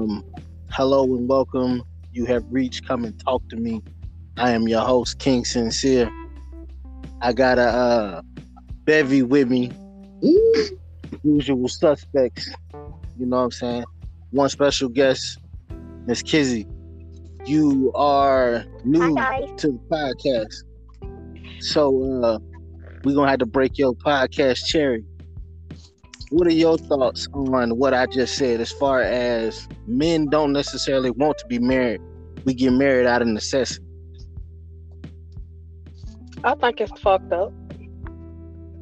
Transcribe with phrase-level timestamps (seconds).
[0.00, 0.24] Um,
[0.70, 1.82] hello and welcome.
[2.10, 3.82] You have reached Come and Talk to Me.
[4.38, 6.10] I am your host, King Sincere.
[7.20, 8.22] I got a uh,
[8.84, 9.70] bevy with me.
[11.22, 12.48] Usual suspects.
[13.18, 13.84] You know what I'm saying?
[14.30, 15.38] One special guest,
[16.06, 16.66] Miss Kizzy.
[17.44, 19.14] You are new
[19.58, 20.64] to the podcast.
[21.62, 22.38] So uh
[23.04, 25.04] we're gonna have to break your podcast cherry.
[26.30, 31.10] What are your thoughts on what I just said as far as men don't necessarily
[31.10, 32.00] want to be married?
[32.44, 33.84] We get married out of necessity.
[36.44, 37.52] I think it's fucked up.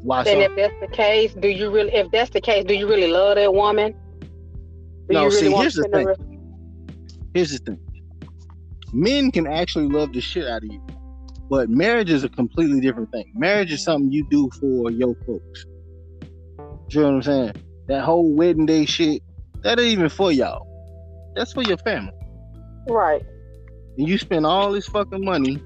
[0.02, 0.52] Why Then so?
[0.52, 3.36] if that's the case, do you really if that's the case, do you really love
[3.36, 3.94] that woman?
[5.08, 6.88] Do No, really see, here's the thing.
[7.32, 7.80] Here's the thing.
[8.92, 10.80] Men can actually love the shit out of you.
[11.48, 13.32] But marriage is a completely different thing.
[13.34, 15.64] Marriage is something you do for your folks.
[16.90, 17.52] You know what I'm saying?
[17.88, 19.22] That whole wedding day shit,
[19.62, 20.66] that ain't even for y'all.
[21.34, 22.12] That's for your family.
[22.88, 23.22] Right.
[23.98, 25.62] and you spend all this fucking money,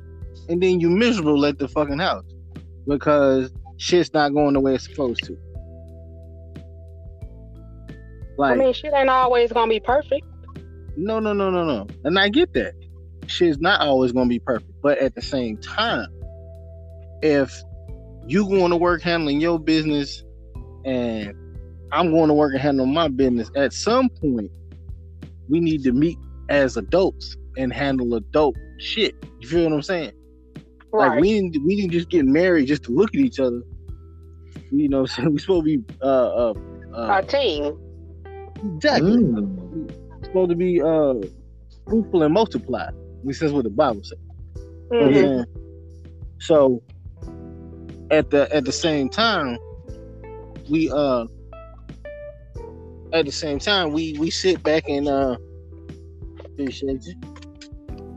[0.49, 2.25] and then you miserable at the fucking house
[2.89, 5.39] because shit's not going the way it's supposed to.
[8.39, 10.27] Like, I mean shit ain't always gonna be perfect.
[10.97, 12.75] no, no, no, no, no, and I get that
[13.27, 16.09] shit's not always gonna be perfect, but at the same time,
[17.23, 17.63] if
[18.27, 20.23] you going to work handling your business
[20.85, 21.33] and
[21.93, 24.51] I'm going to work and handle my business, at some point
[25.49, 29.15] we need to meet as adults and handle adult shit.
[29.41, 30.13] You feel what I'm saying?
[30.93, 31.09] Right.
[31.09, 33.63] Like we didn't we didn't just get married just to look at each other.
[34.71, 36.55] You know, so we supposed to be uh uh,
[36.97, 37.77] Our uh team.
[38.77, 39.93] exactly Mm.
[40.25, 41.15] supposed to be uh
[41.89, 42.85] fruitful and multiply.
[42.85, 44.19] At least that's what the Bible says.
[44.91, 45.35] You know what I'm Mhm.
[45.37, 45.45] saying?
[46.41, 46.83] So
[48.11, 49.59] at the at the same time,
[50.69, 51.27] we uh
[53.13, 55.37] at the same time we we sit back and uh
[56.45, 57.15] appreciate you.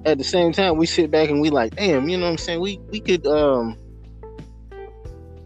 [0.05, 2.37] At the same time we sit back and we like, damn, you know what I'm
[2.37, 2.61] saying?
[2.61, 3.77] We we could um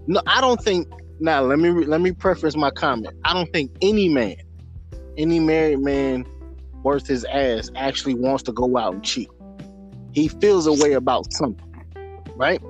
[0.07, 0.87] no, I don't think
[1.19, 3.15] now let me let me preface my comment.
[3.25, 4.37] I don't think any man,
[5.17, 6.25] any married man
[6.83, 9.29] worth his ass actually wants to go out and cheat.
[10.11, 11.85] He feels a way about something,
[12.35, 12.61] right?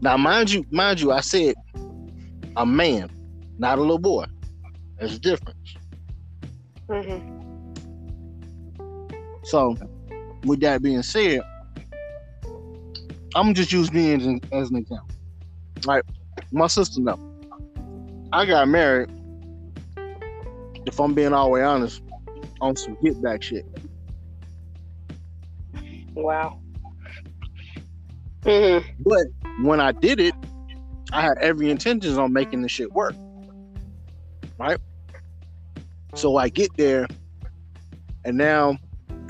[0.00, 1.54] Now, mind you, mind you, I said
[2.56, 3.10] a man,
[3.58, 4.24] not a little boy.
[4.98, 5.76] There's a difference.
[6.88, 7.22] Mhm.
[9.44, 9.76] So,
[10.44, 11.40] with that being said,
[13.34, 15.08] I'm just use me as an, as an example.
[15.86, 16.02] Right,
[16.52, 17.18] my sister know.
[18.32, 19.10] I got married.
[20.86, 22.00] If I'm being all the way honest,
[22.60, 23.66] on some get back shit.
[26.14, 26.58] Wow.
[28.44, 29.26] hmm But
[29.62, 30.34] when I did it,
[31.12, 33.14] I had every intentions on making the shit work.
[34.58, 34.78] Right?
[36.14, 37.06] So I get there,
[38.24, 38.78] and now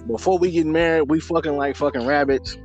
[0.06, 2.56] before we get married, we fucking like fucking rabbits.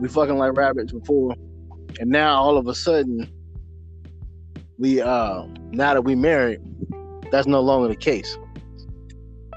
[0.00, 1.34] We fucking like rabbits before.
[2.00, 3.30] And now all of a sudden,
[4.78, 6.60] we uh now that we married,
[7.30, 8.36] that's no longer the case.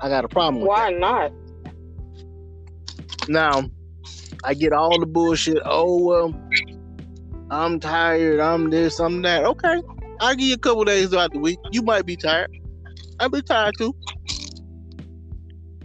[0.01, 1.31] I got a problem with Why not?
[3.27, 3.63] now,
[4.43, 5.57] I get all the bullshit.
[5.65, 6.35] Oh well,
[7.55, 8.41] I'm tired.
[8.41, 8.99] I'm this.
[8.99, 9.45] I'm that.
[9.45, 9.81] Okay,
[10.19, 11.57] I'll give you a couple days throughout the week.
[11.71, 12.51] You might be tired.
[13.17, 13.95] I'll be tired too.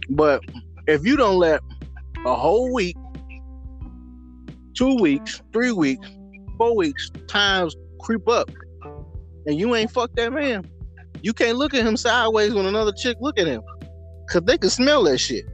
[0.09, 0.43] But
[0.87, 1.61] if you don't let
[2.25, 2.97] a whole week,
[4.73, 6.05] two weeks, three weeks,
[6.57, 8.51] four weeks, times creep up,
[9.45, 10.69] and you ain't fuck that man,
[11.21, 13.61] you can't look at him sideways when another chick look at him,
[14.29, 15.45] cause they can smell that shit.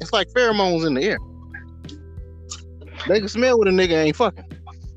[0.00, 1.18] It's like pheromones in the air.
[3.08, 4.44] They can smell what a nigga ain't fucking.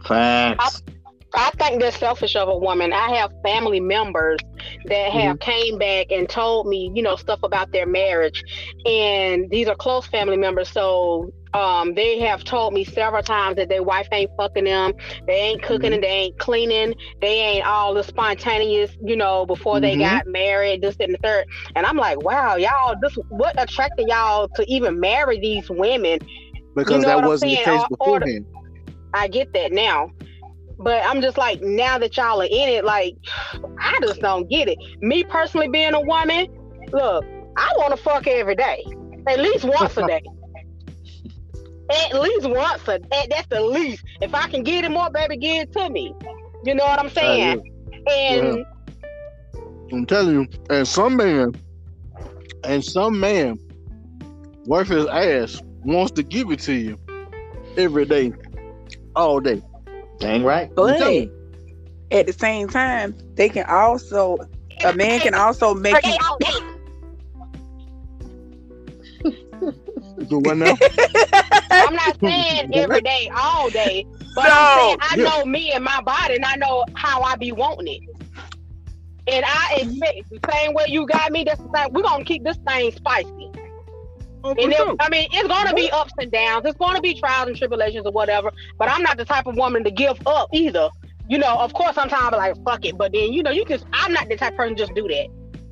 [0.07, 0.83] Facts.
[1.35, 2.93] I think that's selfish of a woman.
[2.93, 4.39] I have family members
[4.85, 5.51] that have Mm-hmm.
[5.51, 8.41] came back and told me, you know, stuff about their marriage,
[8.85, 10.69] and these are close family members.
[10.69, 14.93] So um, they have told me several times that their wife ain't fucking them,
[15.27, 15.95] they ain't cooking Mhm.
[15.95, 19.99] and they ain't cleaning, they ain't all the spontaneous, you know, before they Mhm.
[19.99, 21.45] got married, this and the third.
[21.75, 26.19] And I'm like, wow, y'all, this what attracted y'all to even marry these women?
[26.75, 28.45] Because know that wasn't the case Or- or the- beforehand.
[29.17, 30.11] I get that now.
[30.79, 33.15] But I'm just like, now that y'all are in it, like,
[33.79, 34.77] I just don't get it.
[35.01, 36.47] Me personally being a woman,
[36.91, 37.25] look,
[37.57, 38.85] I want to fuck every day,
[39.27, 40.21] at least once a day.
[41.89, 43.27] At least once a day.
[43.29, 44.03] That's the least.
[44.19, 46.13] If I can get it more, baby, give it to me.
[46.65, 47.63] You know what I'm saying?
[48.11, 48.65] And
[49.93, 51.53] I'm telling you, and some man,
[52.65, 53.57] and some man,
[54.65, 56.97] worth his ass wants to give it to you
[57.77, 58.33] every day,
[59.17, 59.61] all day.
[60.19, 60.73] Dang right.
[60.75, 61.01] But
[62.11, 64.37] at the same time, they can also
[64.83, 66.13] a man can also make you
[70.27, 70.77] Do what now?
[71.71, 74.05] I'm not saying every day, all day,
[74.35, 77.51] but I'm saying I know me and my body, and I know how I be
[77.51, 78.03] wanting it.
[79.29, 81.43] And I expect the same way you got me.
[81.43, 81.93] That's the same.
[81.93, 83.51] We're gonna keep this thing spicy.
[84.43, 84.95] Oh, And sure.
[84.99, 86.65] I mean, it's gonna be ups and downs.
[86.65, 88.51] It's gonna be trials and tribulations or whatever.
[88.77, 90.89] But I'm not the type of woman to give up either.
[91.29, 93.85] You know, of course, sometimes I'm like fuck it, but then you know, you just
[93.93, 95.27] I'm not the type of person to just do that.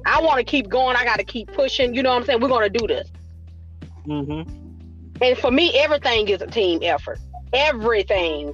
[0.05, 0.95] I want to keep going.
[0.95, 1.95] I got to keep pushing.
[1.95, 2.41] You know what I'm saying?
[2.41, 3.09] We're gonna do this.
[4.07, 5.21] Mm-hmm.
[5.21, 7.19] And for me, everything is a team effort.
[7.53, 8.53] Everything.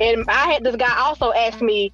[0.00, 1.92] And I had this guy also ask me,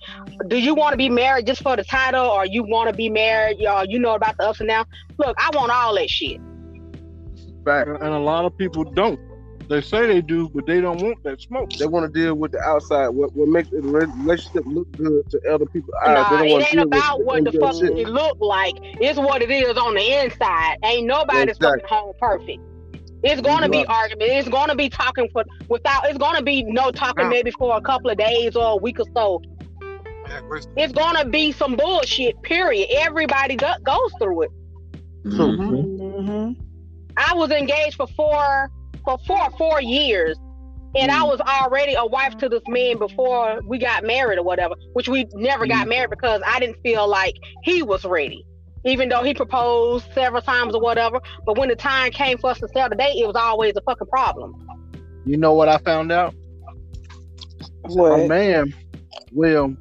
[0.48, 3.10] "Do you want to be married just for the title, or you want to be
[3.10, 3.58] married?
[3.58, 4.88] Y'all, you know about the ups and downs.
[5.18, 6.40] Look, I want all that shit.
[7.64, 7.88] Fact.
[7.88, 9.18] And a lot of people don't.
[9.68, 11.70] They say they do, but they don't want that smoke.
[11.78, 13.08] They want to deal with the outside.
[13.08, 16.16] What what makes the relationship look good to other people's eyes.
[16.28, 17.96] nah, they don't it ain't deal about with what the fuck shit.
[17.96, 18.74] it look like.
[18.82, 20.76] It's what it is on the inside.
[20.82, 21.82] Ain't nobody's Exactly.
[21.82, 22.60] fucking home perfect.
[23.22, 23.88] It's gonna be Right.
[23.90, 24.30] argument.
[24.32, 26.08] It's gonna be talking for without.
[26.08, 29.06] It's gonna be no talking maybe for a couple of days or a week or
[29.14, 29.40] so.
[30.76, 32.40] It's gonna be some bullshit.
[32.42, 32.88] Period.
[32.90, 34.50] Everybody go- goes through it.
[35.26, 35.98] Mhm.
[35.98, 36.56] Mhm.
[37.16, 38.70] I was engaged for four
[39.04, 40.38] for four four years,
[40.94, 41.28] and I mm.
[41.28, 44.74] was already a wife to this man before we got married or whatever.
[44.92, 45.90] Which we never got mm.
[45.90, 48.44] married because I didn't feel like he was ready,
[48.84, 51.20] even though he proposed several times or whatever.
[51.46, 53.80] But when the time came for us to sell the date, it was always a
[53.82, 54.54] fucking problem.
[55.24, 56.34] You know what I found out?
[57.84, 58.28] A What?
[58.28, 58.74] man
[59.32, 59.76] will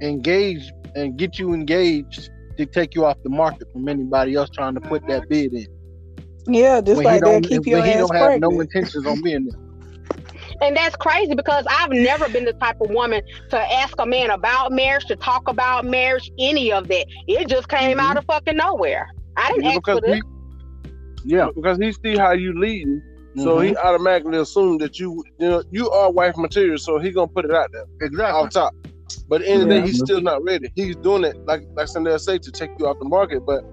[0.00, 4.74] engage and get you engaged to take you off the market from anybody else trying
[4.74, 5.66] to put that bid in.
[6.46, 7.24] Yeah, just when like that.
[7.24, 9.60] they'll don't, keep when your he ass don't have no intentions on being there.
[10.60, 14.30] And that's crazy because I've never been the type of woman to ask a man
[14.30, 17.06] about marriage, to talk about marriage, any of that.
[17.26, 19.08] It just came out of fucking nowhere.
[19.36, 20.20] I didn't Yeah, ask because for this.
[21.24, 23.02] he, yeah, because he see how you leading,
[23.36, 23.68] so Mhm.
[23.68, 26.78] he automatically assumed that you, you know, you are wife material.
[26.78, 28.24] So he gonna put it out there exactly.
[28.40, 28.72] off top.
[29.28, 30.70] But at the end of the day, he's still not ready.
[30.74, 33.42] He's doing it like like Sandel say to take you off the market.
[33.46, 33.64] But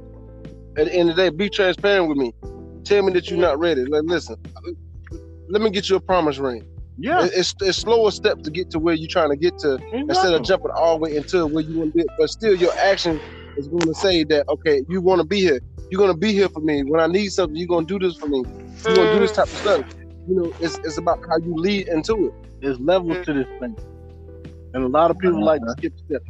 [0.78, 2.34] at the end of the day, be transparent with me.
[2.84, 3.86] Tell me that you're not ready.
[3.86, 4.36] Like, listen,
[5.50, 6.66] let me get you a promise ring.
[6.98, 7.28] Yeah.
[7.34, 10.44] It's it's slower step to get to where you're trying to get to instead of
[10.44, 12.06] jumping all the way into where you want to be.
[12.18, 13.20] But still, your action
[13.58, 15.60] is going to say that okay, you want to be here.
[15.90, 17.56] You're going to be here for me when I need something.
[17.56, 18.44] You're going to do this for me.
[18.86, 19.62] You're going to do this type of mm.
[19.62, 19.96] stuff.
[20.28, 22.34] You know, it's it's about how you lead into it.
[22.62, 23.76] There's levels to this thing.
[24.74, 26.26] And a lot of people like to skip steps.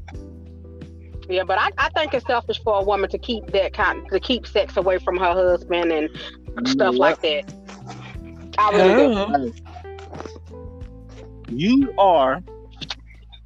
[1.29, 4.19] Yeah, but I, I think it's selfish for a woman to keep that kind to
[4.19, 7.53] keep sex away from her husband and You stuff know like that.
[8.57, 8.95] I really
[9.43, 9.53] do.
[11.49, 12.41] You are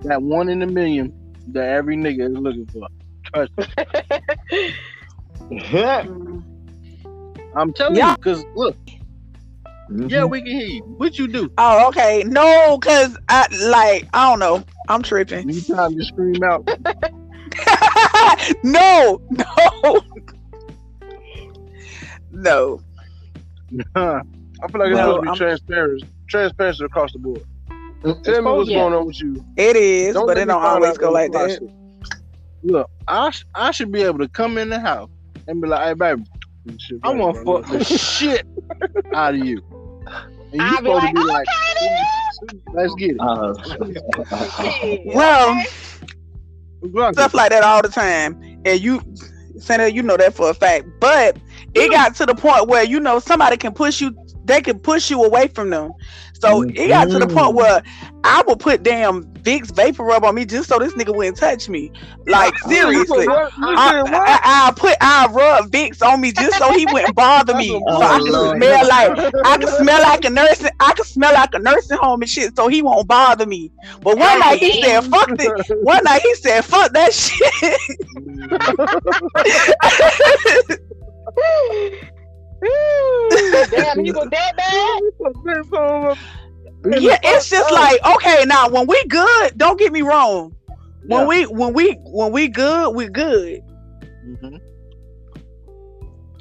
[0.04, 1.14] that one in a million
[1.48, 2.88] that every nigga is looking for.
[3.24, 3.66] Trust me.
[7.56, 8.12] I'm telling Yeah.
[8.12, 8.78] you, because look,
[9.90, 10.10] Mhm.
[10.10, 10.84] yeah, we can hear you.
[10.98, 11.50] What you do?
[11.58, 12.24] Oh, okay.
[12.26, 14.64] No, cause I like I don't know.
[14.90, 15.50] I'm tripping.
[15.50, 16.68] You time to scream out.
[18.64, 20.02] no, no,
[22.32, 22.82] no.
[23.96, 24.22] Huh?
[24.64, 27.44] I feel like it's No, supposed to be I'm- transparent, transparency across the board.
[28.24, 28.76] Tell me what's to.
[28.76, 29.44] going on with you.
[29.58, 31.60] It is, Don't but let it don't always go like that.
[32.64, 35.10] Look, I sh- I should be able to come in the house
[35.48, 36.24] and be like, "Hey, baby,
[37.04, 37.68] I like want to that.
[37.68, 38.46] fuck the shit
[39.14, 39.62] out of you."
[40.52, 41.48] And you I'll supposed like, to be like,
[42.74, 43.54] "Let's get it." Uh,
[45.06, 45.64] Well,
[47.14, 49.02] stuff like that all the time, and you,
[49.58, 50.86] Senator, you know that for a fact.
[51.00, 51.38] But
[51.76, 54.16] it got to the point where you know somebody can push you.
[54.46, 55.92] They can push you away from them.
[56.40, 57.82] So it got to the point where
[58.24, 61.70] I would put damn Vicks vapor rub on me just so this nigga wouldn't touch
[61.70, 61.92] me.
[62.28, 63.26] Like seriously.
[63.28, 63.52] I.
[64.06, 67.66] I, I put I rub Vicks on me just so he wouldn't bother me.
[67.88, 68.58] Oh, so I can Lord.
[68.58, 72.22] smell like I can smell like a nursing I can smell like a nursing home
[72.22, 73.72] and shit, so he won't bother me.
[74.02, 75.84] But one night he said, fuck it.
[75.84, 77.40] One night he said, fuck that shit.
[81.38, 83.30] Ooh,
[83.72, 85.02] Damn, he was that bad.
[87.02, 90.56] yeah, it's just like, okay, now when we good, don't get me wrong.
[91.08, 91.28] When Yeah.
[91.28, 93.62] we when we when we good, we good.
[94.28, 94.60] Mhm.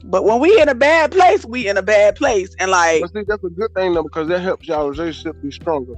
[0.04, 2.54] But when we in a bad place, we in a bad place.
[2.58, 5.50] And like But see, that's a good thing though because that helps y'all relationship be
[5.50, 5.94] stronger.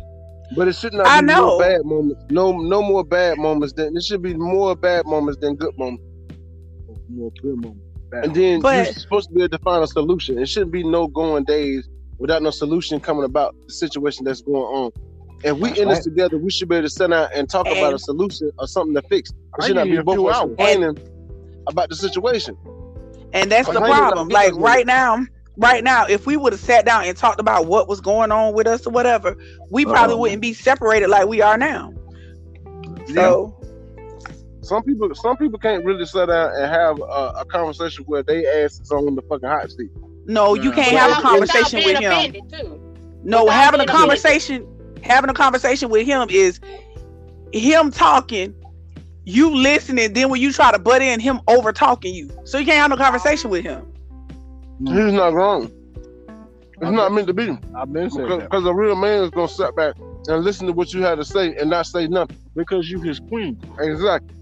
[0.57, 1.47] But it should not I be know.
[1.47, 2.25] more bad moments.
[2.31, 3.73] No, no more bad moments.
[3.75, 6.05] Than it should be more bad moments than good moments.
[7.09, 7.83] More good moment.
[8.10, 10.38] Bad And then But- you're supposed to be able to find a solution.
[10.38, 14.56] It shouldn't be no going days without no solution coming about the situation that's going
[14.62, 14.90] on.
[15.44, 16.04] If we That's in this right.
[16.04, 18.94] together, we should be able to sit down and talk about a solution or something
[18.94, 19.30] to fix.
[19.58, 20.46] It should not be both of us hours.
[20.46, 20.98] complaining
[21.66, 22.56] about the situation.
[23.32, 24.28] And that's the problem.
[24.28, 25.26] Like right now,
[25.58, 28.54] right now, if we would have sat down and talked about what was going on
[28.54, 29.36] with us or whatever,
[29.70, 30.20] we probably Uh-oh.
[30.20, 31.92] wouldn't be separated like we are now.
[33.12, 33.54] So
[34.66, 38.44] Some people, some people can't really sit down and have a, a conversation where they
[38.46, 39.90] ass is on the fucking hot seat.
[40.26, 42.32] no, you can't Without- have a conversation with him.
[42.50, 42.82] too.
[43.23, 44.08] No, without having a being offended.
[44.23, 44.66] conversation,
[45.02, 46.61] having a conversation with him is
[47.52, 48.54] him talking,
[49.25, 50.12] you listening.
[50.12, 52.30] Then when you try to butt in, him over talking you.
[52.44, 53.87] So you can't have no conversation with him.
[54.85, 55.70] He's not wrong.
[56.80, 57.56] It's not meant to be.
[57.75, 59.94] I've been saying that Because a real man is gonna sit back
[60.28, 62.37] and listen to what you had to say and not say nothing.
[62.54, 63.58] because you his queen.
[63.80, 64.36] Exactly.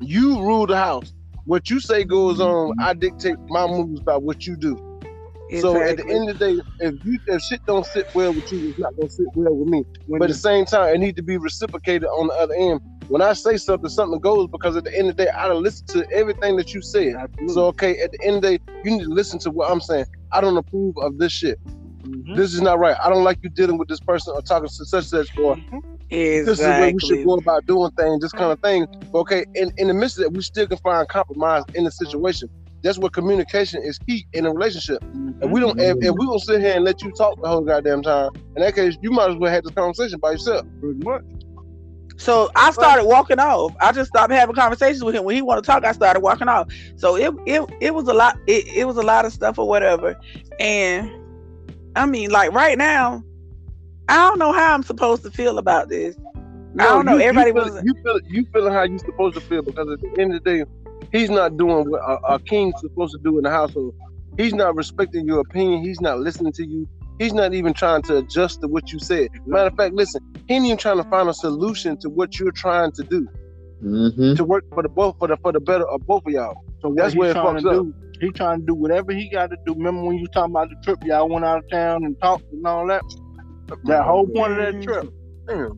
[0.00, 1.12] You rule the house.
[1.44, 2.72] What you say goes on.
[2.72, 2.80] Mm-hmm.
[2.80, 4.76] I dictate my moves by what you do.
[5.60, 8.52] So at the end of the day, if you if shit don't sit well with
[8.52, 9.82] you, it's not gonna sit well with me.
[10.06, 12.80] But at the same time, it need to be reciprocated on the other end.
[13.08, 15.62] When I say something, something goes because at the end of the day, I done
[15.62, 17.14] listen to everything that you said.
[17.14, 17.54] Absolutely.
[17.54, 19.80] So okay, at the end of the day, you need to listen to what I'm
[19.80, 20.04] saying.
[20.32, 21.58] I don't approve of this shit.
[22.08, 22.36] Mhm.
[22.36, 22.96] This is not right.
[23.02, 25.56] I don't like you dealing with this person or talking to such such or
[26.10, 28.86] this is where we should go about doing things, this kind of thing.
[29.12, 31.90] But okay, in, in the midst of that, we still can find compromise in the
[31.90, 32.48] situation.
[32.82, 35.02] That's where communication is key in a relationship.
[35.02, 37.60] And we don't, if, if we don't sit here and let you talk the whole
[37.60, 40.64] goddamn time, in that case, you might as well have this conversation by yourself.
[40.80, 41.24] Pretty much.
[42.16, 43.74] So I started walking off.
[43.80, 45.24] I just stopped having conversations with him.
[45.24, 46.68] When he wanted to talk, I started walking off.
[46.96, 48.36] So it it, it was a lot.
[48.48, 50.16] It, it was a lot of stuff or whatever.
[50.58, 51.10] And
[51.98, 53.22] I mean, like right now,
[54.08, 56.16] I don't know how I'm supposed to feel about this.
[56.78, 57.16] I don't know.
[57.16, 59.88] you- Everybody you feel, was- you feel you feeling how you're supposed to feel because
[59.90, 60.64] at the end of the day,
[61.12, 63.94] he's not doing what a, a king's supposed to do in the household.
[64.36, 65.82] He's not respecting your opinion.
[65.82, 66.88] He's not listening to you.
[67.18, 69.28] He's not even trying to adjust to what you said.
[69.46, 72.52] Matter of fact, listen, he ain't even trying to find a solution to what you're
[72.52, 73.26] trying to do
[73.82, 74.34] Mm-hmm.
[74.34, 76.64] to work for the both for the for the better of both of y'all.
[76.82, 77.74] So That's he where it trying fucks to up.
[77.74, 77.94] do.
[78.20, 79.74] He trying to do whatever he got to do.
[79.74, 82.42] Remember when you was talking about the trip y'all went out of town and talked
[82.52, 83.02] and all that?
[83.84, 85.12] That whole point of that trip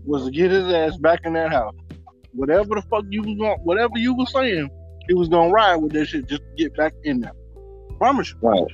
[0.07, 1.75] was to get his ass back in that house.
[2.33, 4.71] Whatever the fuck you was going, whatever you was saying,
[5.09, 7.33] he was gonna ride with that shit just to get back in there.
[7.99, 8.49] Promise you.
[8.49, 8.64] Right.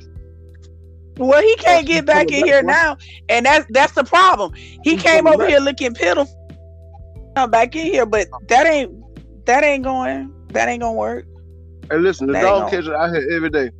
[1.18, 4.52] Well, he can't get back in here now, and that's that's the problem.
[4.84, 6.32] He came over here looking pitiful.
[7.34, 8.92] Come back in here, but that ain't
[9.46, 10.32] that ain't going.
[10.50, 11.26] That ain't gonna work.
[11.90, 12.70] Hey, listen, the They dog don't.
[12.70, 13.70] catcher out here every day.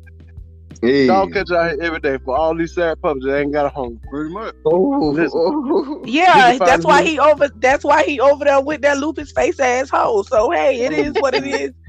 [0.81, 1.07] Hey.
[1.07, 3.69] Dog catcher out here every day for all these sad puppies that ain't got a
[3.69, 3.99] home.
[4.11, 4.53] Pretty much.
[4.65, 6.03] Oh, Listen.
[6.05, 7.49] Yeah, that's why me- he over.
[7.57, 10.23] That's why he over there with that lupus face asshole.
[10.23, 11.71] So hey, it is what it is.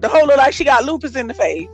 [0.00, 1.68] The whole look like she got lupus in the face.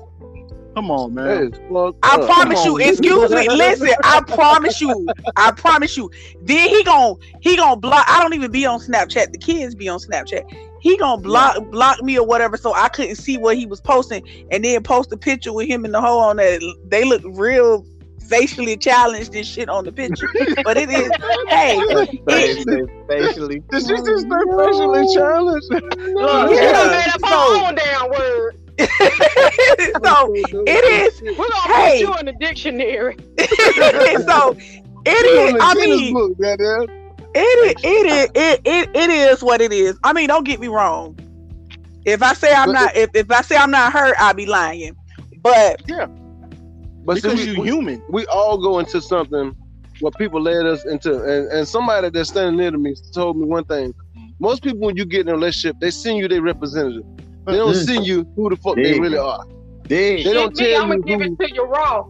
[0.76, 1.44] Come on, man.
[1.44, 1.58] is
[2.02, 2.26] I up.
[2.26, 2.74] promise on, you.
[2.74, 3.04] listen.
[3.04, 3.48] Excuse me.
[3.48, 5.08] Listen, I promise you.
[5.34, 6.10] I promise you.
[6.42, 8.04] Then he gon' he gon' block.
[8.06, 9.32] I don't even be on Snapchat.
[9.32, 10.42] The kids be on Snapchat.
[10.80, 14.22] He gonna block block me or whatever, so I couldn't see what he was posting,
[14.50, 16.60] and then post a picture with him in the hole on that.
[16.86, 17.84] They look real
[18.28, 20.28] facially challenged and shit on the picture,
[20.64, 21.10] but it is.
[21.48, 21.80] Hey,
[23.08, 23.60] Facially.
[23.70, 25.66] Did she just start facially challenged?
[25.70, 28.56] Look, Yeah, you done made up so- own damn word.
[30.04, 30.32] so
[30.66, 31.22] it is.
[31.22, 32.04] We're gonna Hey.
[32.04, 33.16] put you in the dictionary.
[34.26, 34.56] so
[35.06, 35.56] it is.
[35.60, 36.86] I mean, book, goddamn.
[37.40, 39.98] It is, it is it, it it is what it is.
[40.04, 41.18] I mean, don't get me wrong.
[42.04, 44.46] If I say I'm But- not if, if I say I'm not hurt, I'll be
[44.46, 44.96] lying.
[45.42, 46.06] But yeah,
[47.04, 48.02] But see, Because we, you we, human.
[48.08, 49.54] we all go into something
[50.00, 51.14] what people led us into.
[51.22, 53.94] And, and somebody that's standing near to me told me one thing.
[54.40, 57.02] Most people, when you get in a relationship, they send you their representative.
[57.46, 57.84] They don't Mhm.
[57.86, 59.44] send you who the fuck they really are.
[59.88, 60.24] Dig.
[60.24, 62.04] They don't Shit, me, tell I'm gonna you give who- it to you raw.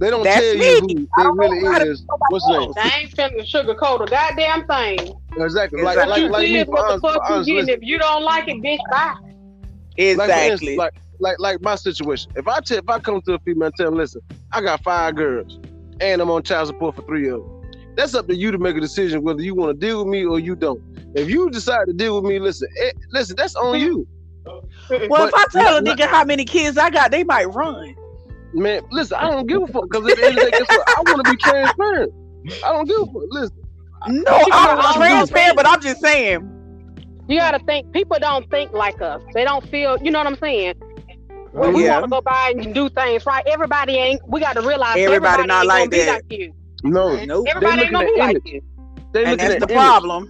[0.00, 0.66] They don't That's tell me.
[0.66, 2.02] you who they I really know how to is.
[2.30, 2.72] What's his name?
[2.78, 5.14] I ain't finna sugarcoat a goddamn thing.
[5.36, 5.82] Exactly.
[5.82, 7.54] Like, What like, you like see me, is what the fuck for you getting.
[7.56, 7.74] listen.
[7.74, 9.14] If you don't like it, bitch, bye.
[9.98, 10.76] Like, for exactly.
[10.76, 12.32] like, like, like my situation.
[12.34, 14.82] If I tell, if I come to a female and tell them, listen, I got
[14.82, 15.58] five girls,
[16.00, 17.56] and I'm on child support for three of them.
[17.94, 20.24] That's up to you to make a decision whether you want to deal with me
[20.24, 20.80] or you don't.
[21.14, 24.06] If you decide to deal with me, listen, eh, listen, that's on you,
[24.46, 27.44] well, if I but tell a not- nigga how many kids I got, they might
[27.52, 27.94] run.
[28.54, 28.82] Man.
[28.90, 30.86] Listen, I don't give a fuck because at the end of the day, guess what?
[30.98, 32.12] I want to be transparent.
[32.64, 33.22] I don't give a fuck.
[33.30, 33.56] Listen,
[34.06, 36.52] No, you I'm gotta transparent, but I'm just saying.
[37.28, 37.92] You gotta think.
[37.92, 39.22] People don't think like us.
[39.34, 39.98] They don't feel.
[40.02, 40.74] You know what I'm saying?
[41.52, 41.92] When we Yeah.
[42.00, 44.20] want to go by and do things right, everybody ain't.
[44.28, 46.06] We got to realize Everybody everybody, not ain't like gonna be that.
[46.06, 46.52] like you.
[46.84, 47.48] no, Nope.
[47.48, 48.42] Everybody ain't gonna be like image.
[48.44, 48.60] you.
[49.12, 49.82] they And looking that's at the image.
[49.82, 50.28] problem.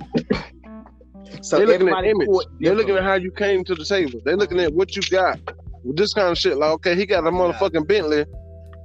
[1.43, 2.29] So They're looking at everybody image.
[2.61, 4.21] They're looking at how you came to the table.
[4.25, 5.39] They're looking at what you got.
[5.85, 8.25] With this kind of shit, like okay, he got a motherfucking Bentley,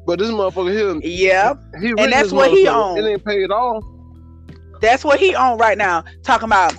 [0.05, 1.59] but this motherfucker here, Yep.
[1.81, 2.97] he rich that's what he motherfucker.
[2.97, 2.97] own.
[2.97, 3.83] It ain't paid off.
[4.81, 6.03] That's what he on right now.
[6.23, 6.73] Talking about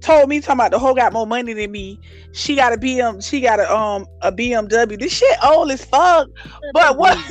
[0.00, 2.00] told me talking about the hoe got more money than me.
[2.32, 4.98] She got a BM, she got a um a BMW.
[4.98, 6.28] This shit old as fuck.
[6.72, 7.16] But what?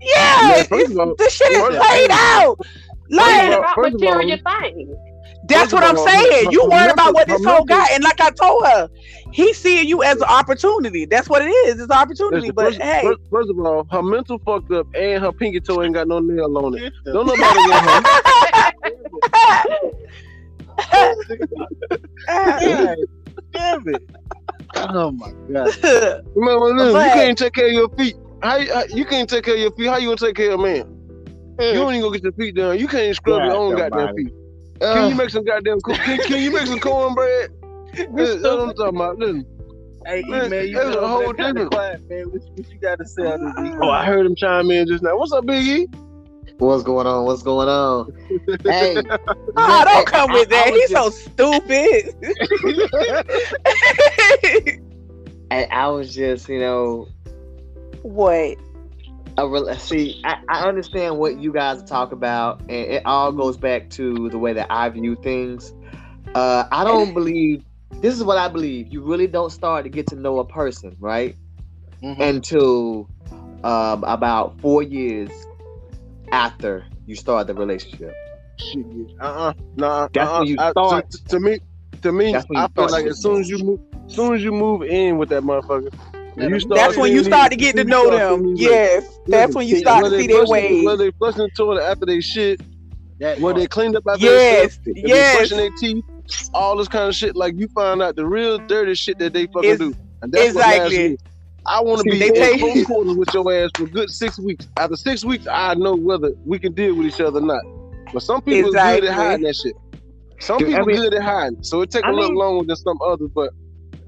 [0.00, 2.56] yeah, first it's- all- the shit is first- played out.
[3.08, 4.96] It's Like all- about first of material things.
[5.48, 6.50] That's what I'm saying.
[6.50, 8.88] You her worried about what this whole guy and like I told her,
[9.32, 11.04] he seeing you as an opportunity.
[11.04, 11.74] That's what it is.
[11.74, 12.50] It's an opportunity.
[12.50, 15.60] Listen, But first, hey, first, first of all, her mental fucked up and her pinky
[15.60, 16.92] toe ain't got no nail on it.
[17.04, 18.02] Don't nobody get her.
[22.26, 22.96] God
[23.52, 24.02] damn it.
[24.76, 26.24] Oh my god.
[26.34, 28.16] Remember, listen, you can't take care of your feet.
[28.42, 29.86] How, you- how you can't take care of your feet?
[29.86, 30.92] How you gonna take care of a man?
[31.58, 31.72] You Mm.
[31.74, 32.78] don't even go get your feet done.
[32.78, 34.30] You can't scrub your own goddamn almighty.
[34.80, 34.92] Feet.
[34.94, 35.80] Can you make some goddamn?
[35.80, 37.50] co- Can, can you make some cornbread?
[37.94, 38.08] That's
[38.42, 39.18] what I'm talking about.
[39.18, 39.46] Listen.
[40.04, 42.30] Hey, Man, man, you that's a whole man, kinda different- quiet, man.
[42.30, 43.24] What, you- what you got to say?
[43.82, 45.16] Oh, I heard him chime in just now.
[45.18, 45.86] What's up, Biggie?
[46.58, 47.24] What's going on?
[47.24, 48.12] What's going on?
[48.64, 48.96] Hey,
[49.56, 50.70] ah, Hey, don't come I- with I that.
[50.70, 52.14] was He's so stupid.
[55.50, 57.08] and I was just, you know,
[58.02, 58.56] what?
[59.38, 63.90] A see, I, I understand what you guys talk about, and it all goes back
[63.90, 65.72] to the way that I view things.
[66.34, 67.64] Uh, I don't believe
[68.00, 68.92] this is what I believe.
[68.92, 71.36] You really don't start to get to know a person, right?
[72.02, 72.20] Mhm.
[72.20, 73.08] Until
[73.64, 75.30] um, about four years
[76.32, 78.14] after you start the relationship.
[79.20, 80.38] Uh-uh, nah, That's uh-uh.
[80.40, 81.10] when you I- start.
[81.10, 81.58] to, to me,
[82.02, 84.34] to me, That's when you I feel like as soon as you move, as soon
[84.34, 85.92] as you move in with that motherfucker,
[86.36, 88.40] when you start That's when you start to get to know them.
[88.42, 90.84] seeing these- Yes, that's when you start to see their flushing- ways.
[90.86, 92.60] Whether they flushing the toilet after they shit,
[93.20, 93.70] That whether they part.
[93.70, 95.32] cleaned up after Yes, they if yes.
[95.32, 97.36] they brushing their teeth, all this kind of shit.
[97.36, 100.44] Like you find out the real dirty shit that they fucking It's- do, and that's
[100.52, 101.08] to exactly.
[101.10, 101.16] me.
[101.68, 104.10] I want to be they in take- close quarters with your ass for a good
[104.10, 104.68] six weeks.
[104.76, 107.62] After six weeks, I know whether we can deal with each other or not.
[108.12, 108.68] But some people are good
[109.04, 109.08] Exactly.
[109.08, 109.72] at hiding that shit.
[110.38, 112.38] Some Dude, I people mean- good at hiding, so it take a I little mean-
[112.38, 113.30] longer than some others.
[113.34, 113.50] But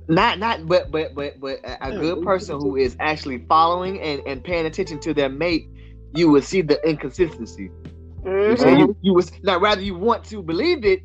[0.09, 4.43] Not not but but but but a, good person who is actually following and, and
[4.43, 5.69] paying attention to their mate,
[6.15, 7.71] you will see the inconsistency.
[8.25, 8.59] You, Mhm.
[8.59, 11.02] say you, you was now rather you want to believe it,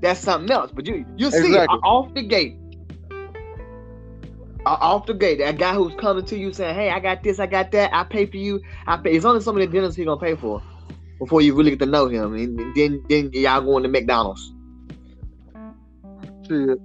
[0.00, 0.70] that's something else.
[0.72, 1.78] But you you see Exactly.
[1.82, 2.56] off the gate.
[4.64, 7.46] Off the gate, that guy who's coming to you saying, "Hey, I got this, I
[7.46, 10.20] got that, I pay for you, I pay." It's only so many dinners he gonna
[10.20, 10.60] pay for
[11.18, 14.52] before you really get to know him, and then then y'all going to McDonald's.
[16.48, 16.78] shit,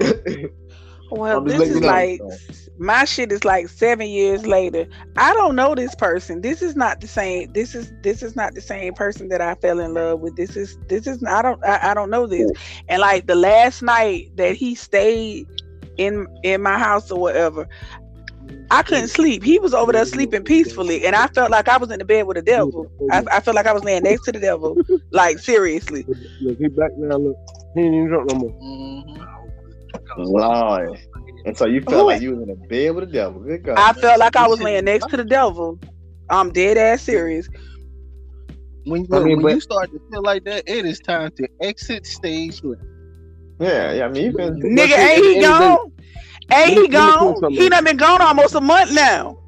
[1.12, 2.20] Well, this is you know, like
[2.78, 4.86] my shit is like seven years later.
[5.16, 6.40] I don't know this person.
[6.40, 7.52] This is not the same.
[7.52, 10.36] This is this is not the same person that I fell in love with.
[10.36, 12.50] This is this is I don't I, I don't know this.
[12.88, 15.46] And like the last night that he stayed
[15.98, 17.68] in in my house or whatever,
[18.70, 19.42] I couldn't sleep.
[19.44, 22.26] He was over there sleeping peacefully, and I felt like I was in the bed
[22.26, 22.90] with the devil.
[23.10, 24.76] I, I felt like I was laying next to the devil.
[25.12, 26.06] Like seriously.
[26.40, 27.18] look, he back now.
[27.18, 27.36] Look,
[27.74, 28.50] he ain't even drunk no more.
[28.50, 29.31] Mhm.
[30.18, 30.98] Lord.
[31.44, 33.40] And so you Who- felt like you was in a bed with the devil.
[33.40, 33.78] Good God.
[33.78, 35.78] I felt like I was laying next to the devil.
[36.30, 37.48] I'm dead ass serious.
[38.84, 41.48] When, I mean, when but- you start to feel like that, it is time to
[41.60, 42.82] exit stage left.
[43.60, 44.04] Yeah, yeah.
[44.06, 44.60] I mean, you been.
[44.60, 45.92] Nigga, see, ain't the he end gone?
[46.50, 47.36] Ain't let he let me tell you gone?
[47.36, 47.62] something.
[47.62, 49.38] He done been gone almost a month now.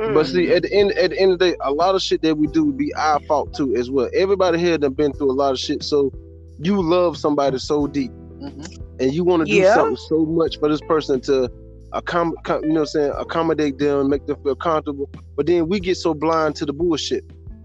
[0.00, 0.14] Hmm.
[0.14, 2.22] But see, at the end, at the end of the day, a lot of shit
[2.22, 4.08] that we do be our fault too, as well.
[4.14, 6.10] Everybody here done been through a lot of shit, so
[6.58, 8.80] you love somebody so deep, Mhm.
[9.00, 9.74] and you want to do Yeah.
[9.74, 11.50] something so much for this person to
[11.92, 15.08] accom- com- you know, what I'm saying accommodate them, make them feel comfortable.
[15.36, 17.24] But then we get so blind to the bullshit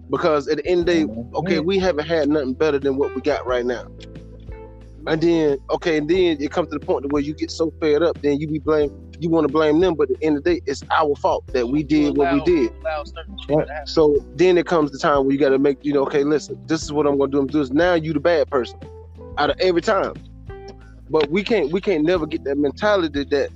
[0.09, 3.15] because at the end of the day, okay, we haven't had nothing better than what
[3.15, 3.85] we got right now.
[5.07, 7.71] And then, okay, and then it comes to the point to where you get so
[7.79, 10.37] fed up, then you be blame, you want to blame them, but at the end
[10.37, 12.71] of the day, it's our fault that we did what we did.
[12.81, 13.87] allow certain shit to happen.
[13.87, 16.59] So then it comes the time where you got to make, you know, okay, listen,
[16.65, 17.37] this is what I'm gonna do.
[17.39, 17.71] I'm doing this.
[17.71, 18.79] Now you the bad person
[19.37, 20.13] out of every time.
[21.09, 23.49] But we can't, we can't never get that mentality that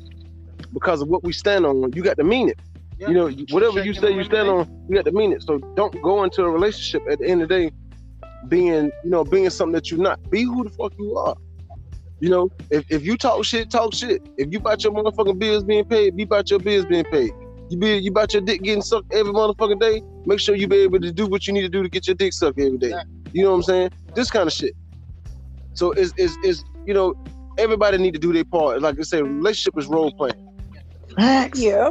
[0.74, 2.60] because of what we stand on, you got to mean it.
[3.00, 5.42] You know, whatever you say you stand on, you got to mean it.
[5.42, 7.72] So don't go into a relationship at the end of the day
[8.50, 10.30] being, you know, being something that you're not.
[10.30, 11.36] Be who the fuck you are.
[12.20, 14.22] You know, if, if you talk shit, talk shit.
[14.38, 17.32] If you about your motherfucking bills being paid, be about your bills being paid.
[17.70, 20.02] You be you about your dick getting sucked every motherfucking day.
[20.26, 22.16] Make sure you be able to do what you need to do to get your
[22.16, 22.94] dick sucked every day.
[23.32, 23.92] You know what I'm saying?
[24.16, 24.74] This kind of shit.
[25.74, 27.14] So it's it's, it's you know
[27.60, 28.82] everybody need to do their part.
[28.82, 30.36] Like I say, relationship is role playing.
[31.16, 31.60] Facts.
[31.60, 31.90] Yeah.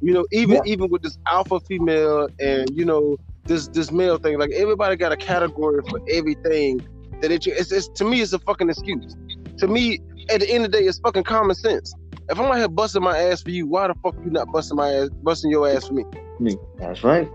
[0.00, 0.72] You know, even Yeah.
[0.72, 5.12] even with this alpha female and you know this this male thing, like everybody got
[5.12, 6.80] a category for everything
[7.20, 9.16] that it, it's, it's to me it's a fucking excuse.
[9.58, 11.94] To me, at the end of the day, it's fucking common sense.
[12.28, 14.76] If I'm out here busting my ass for you, why the fuck you not busting
[14.76, 16.04] my ass, busting your ass for me?
[16.40, 16.56] Me.
[16.78, 17.28] That's right.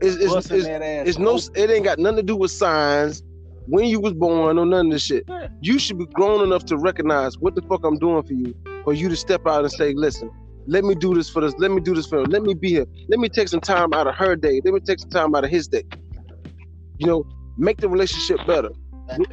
[0.00, 3.22] It's, it's, Busting it's, it's no, it ain't got nothing to do with signs.
[3.68, 5.28] When you was born or none of this shit.
[5.60, 8.54] You should be grown enough to recognize what the fuck I'm doing for you,
[8.84, 10.30] for you to step out and say, listen,
[10.66, 11.54] let me do this for this.
[11.58, 12.24] Let me do this for her.
[12.24, 12.86] Let me be here.
[13.08, 14.60] Let me take some time out of her day.
[14.64, 15.84] Let me take some time out of his day.
[16.98, 17.24] You know,
[17.56, 18.70] make the relationship better.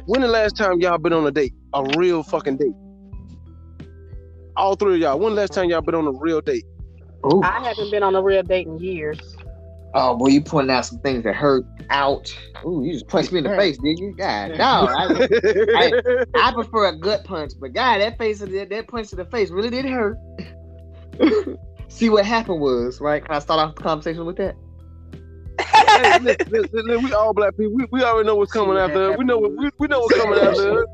[0.06, 1.52] When the last time y'all been on a date?
[1.74, 2.74] A real fucking date.
[4.56, 5.18] All three of y'all.
[5.18, 6.64] When the last time y'all been on a real date?
[7.26, 7.42] Ooh.
[7.42, 9.35] I haven't been on a real date in years.
[9.98, 11.64] Oh, boy, you pointing out some things that hurt.
[11.88, 12.36] Out.
[12.66, 14.12] Ooh, you just punched me in the face, did you?
[14.18, 14.88] God, no.
[14.90, 15.90] I,
[16.34, 19.24] I prefer a gut punch, but God, that face of that, that punch to the
[19.24, 20.18] face really did hurt.
[21.88, 23.24] See what happened was, right?
[23.24, 24.54] Can I start off the conversation with that?
[25.60, 27.72] hey, listen, listen, listen, we all black people.
[27.74, 29.16] We, we already know what's coming after.
[29.16, 30.86] We know what we, we know what's coming after.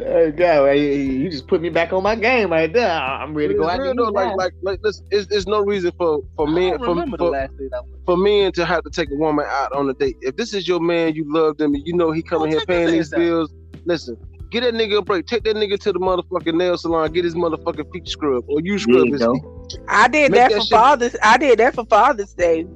[0.00, 0.06] us.
[0.06, 0.70] There you go.
[0.72, 2.90] You just put me back on my game right there.
[2.90, 4.04] I'm ready to go It's out real there.
[4.06, 7.48] though, like, like, like, listen, it's, it's no reason for for men for, for,
[8.06, 10.16] for men to have to take a woman out on a date.
[10.22, 12.66] If this is your man, you love them, and you know he coming Don't here
[12.66, 13.18] paying these ass out.
[13.18, 13.52] bills.
[13.84, 14.16] Listen,
[14.50, 15.26] get that nigga a break.
[15.26, 17.12] Take that nigga to the motherfucking nail salon.
[17.12, 19.34] Get his motherfucking feet scrubbed, or you There scrub you his go.
[19.34, 19.80] feet.
[19.88, 21.16] I did Make that, that for shit- Father's.
[21.22, 22.66] I did that for Father's Day.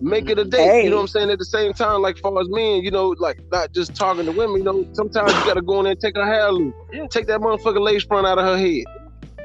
[0.00, 0.60] Make it a date.
[0.60, 0.84] Hey.
[0.84, 1.30] You know what I'm saying?
[1.30, 4.32] At the same time, like far as men, you know, like not just talking to
[4.32, 4.58] women.
[4.58, 6.74] You know, sometimes you gotta go in there and take her hair loose.
[6.92, 7.06] Yeah.
[7.08, 8.84] Take that motherfucking lace front out of her head.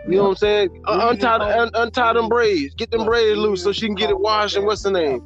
[0.08, 0.84] You know what I'm saying?
[0.88, 2.74] Un- Women untie, is un- untie them braids.
[2.76, 5.22] Get them Look, braids loose so she can get it washed and what's the name?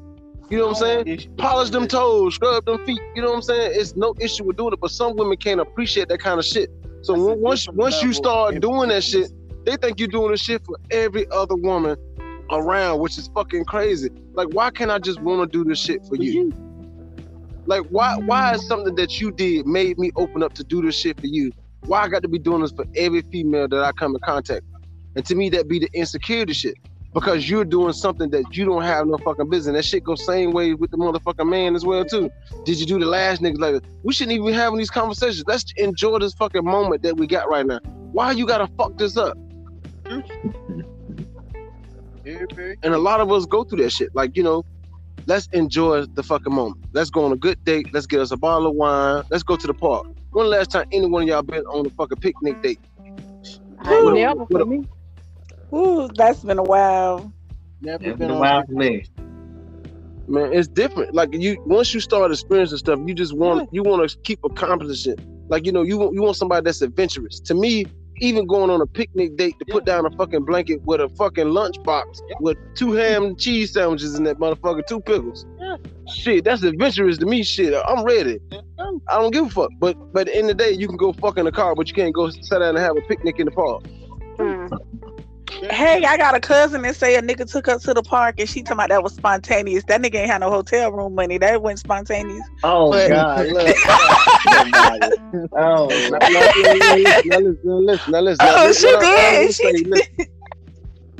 [0.50, 1.36] You know what I'm saying?
[1.38, 3.00] Polish them toes, scrub them feet.
[3.16, 3.72] You know what I'm saying?
[3.76, 6.70] It's no issue with doing it, but some women can't appreciate that kind of shit.
[7.04, 9.32] So That's a when, once once you start doing that shit,
[9.66, 11.96] they think you're doing this shit for every other woman
[12.52, 14.10] around, which is fucking crazy.
[14.34, 16.54] Like, why can't I just want to do this shit for you?
[17.66, 20.96] Like, why why is something that you did made me open up to do this
[20.96, 21.52] shit for you?
[21.86, 24.66] Why I got to be doing this for every female that I come in contact
[24.74, 24.84] with?
[25.16, 26.76] And to me, that be the insecurity shit.
[27.14, 29.76] Because you're doing something that you don't have no fucking business.
[29.76, 32.32] That shit goes same way with the motherfucking man as well too.
[32.64, 35.44] Did you do the last niggas like we shouldn't even be having these conversations.
[35.46, 37.80] Let's enjoy this fucking moment that we got right now.
[38.14, 39.38] Why you gotta fuck this up?
[42.26, 44.14] And a lot of us go through that shit.
[44.16, 44.64] Like, you know,
[45.26, 46.86] let's enjoy the fucking moment.
[46.94, 47.88] Let's go on a good date.
[47.94, 49.24] Let's get us a bottle of wine.
[49.30, 50.08] Let's go to the park.
[50.32, 52.80] When the last time any one of y'all been on a fucking picnic date?
[53.80, 54.86] I ain't never for me.
[55.74, 57.32] Ooh, that's been a while.
[57.82, 59.06] Never been been a while for me.
[60.28, 61.14] Man, it's different.
[61.14, 65.18] Like you, once you start experiencing stuff, you just want you want to keep accomplishing.
[65.18, 65.26] Shit.
[65.50, 67.40] Like you know, you want you want somebody that's adventurous.
[67.42, 67.86] To me,
[68.22, 71.48] even going on a picnic date to put down a fucking blanket with a fucking
[71.48, 75.46] lunchbox with two ham and cheese sandwiches in that motherfucker, two pickles.
[75.60, 75.78] Yeah.
[76.14, 77.44] Shit, that's adventurous to me.
[77.44, 78.40] Shit, I'm ready.
[79.08, 79.72] I don't give a fuck.
[79.80, 81.76] But but at the end of the day, you can go fuck in the car,
[81.76, 83.84] but you can't go sit down and have a picnic in the park.
[84.38, 84.70] Mm.
[85.72, 88.50] Hey, I got a cousin that say a nigga took her to the park and
[88.50, 89.84] she talking about that was spontaneous.
[89.86, 91.38] That nigga ain't had no hotel room money.
[91.38, 92.44] That wasn't spontaneous.
[92.64, 93.76] Oh But- God, look.
[95.54, 96.78] oh, Now, now, now,
[97.26, 98.46] now listen, now listen, now listen.
[98.46, 99.54] Now Oh, listen, she what I- I did.
[99.56, 100.28] say, listen.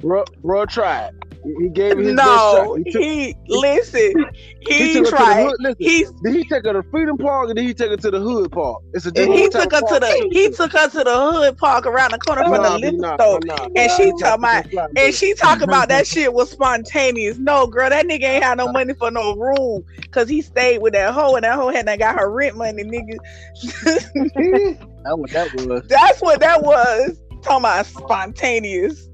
[0.02, 1.12] Bro, bro tried.
[1.44, 2.78] He- He gave it his No, best shot.
[2.78, 4.14] He took- he listen.
[4.60, 5.44] he He took her to the tried.
[5.44, 5.56] hood.
[5.60, 8.12] Listen, He's did he take her to Freedom Park or did he take her to
[8.12, 8.78] the Hood Park?
[8.94, 10.02] It's a and different he took her to park.
[10.02, 12.98] the he took her to the hood park around the corner from Nah, the liquor
[13.00, 13.40] nah, store.
[13.42, 17.38] nah, And she nah, talking about nah, and she talking about that shit was spontaneous.
[17.40, 20.94] No, girl, that nigga ain't had no money for no room because he stayed with
[20.94, 23.18] that hoe and that hoe had not got her rent money, nigga.
[25.04, 25.84] That's what that was.
[25.88, 27.18] That's what that was.
[27.42, 29.08] Talking about spontaneous.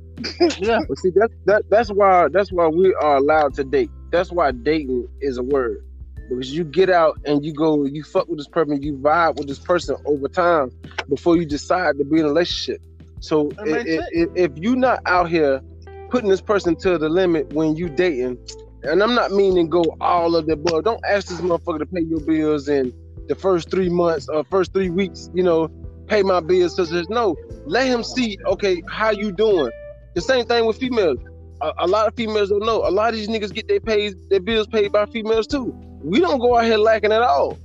[0.59, 0.79] Yeah.
[0.87, 3.91] But see, that's that, that's why that's why we are allowed to date.
[4.11, 5.83] That's why dating is a word.
[6.29, 9.47] Because you get out and you go, you fuck with this person, you vibe with
[9.47, 10.71] this person over time
[11.09, 12.81] before you decide to be in a relationship.
[13.21, 14.09] So That i- makes i- sense.
[14.17, 15.61] i- if you're not out here
[16.09, 18.37] putting this person to the limit when you dating,
[18.83, 20.83] and I'm not meaning go all of the above.
[20.83, 22.93] Don't ask this motherfucker to pay your bills in
[23.27, 25.29] the first three months or first three weeks.
[25.33, 25.69] You know,
[26.07, 26.75] pay my bills.
[26.75, 27.35] So no.
[27.65, 28.37] Let him see.
[28.45, 29.71] Okay, how you doing?
[30.17, 31.19] The same thing with females.
[31.61, 32.77] A, a lot of females don't know.
[32.87, 35.75] A lot of these niggas get their pays, their bills paid by females too.
[36.03, 37.59] We don't go out here lacking at all.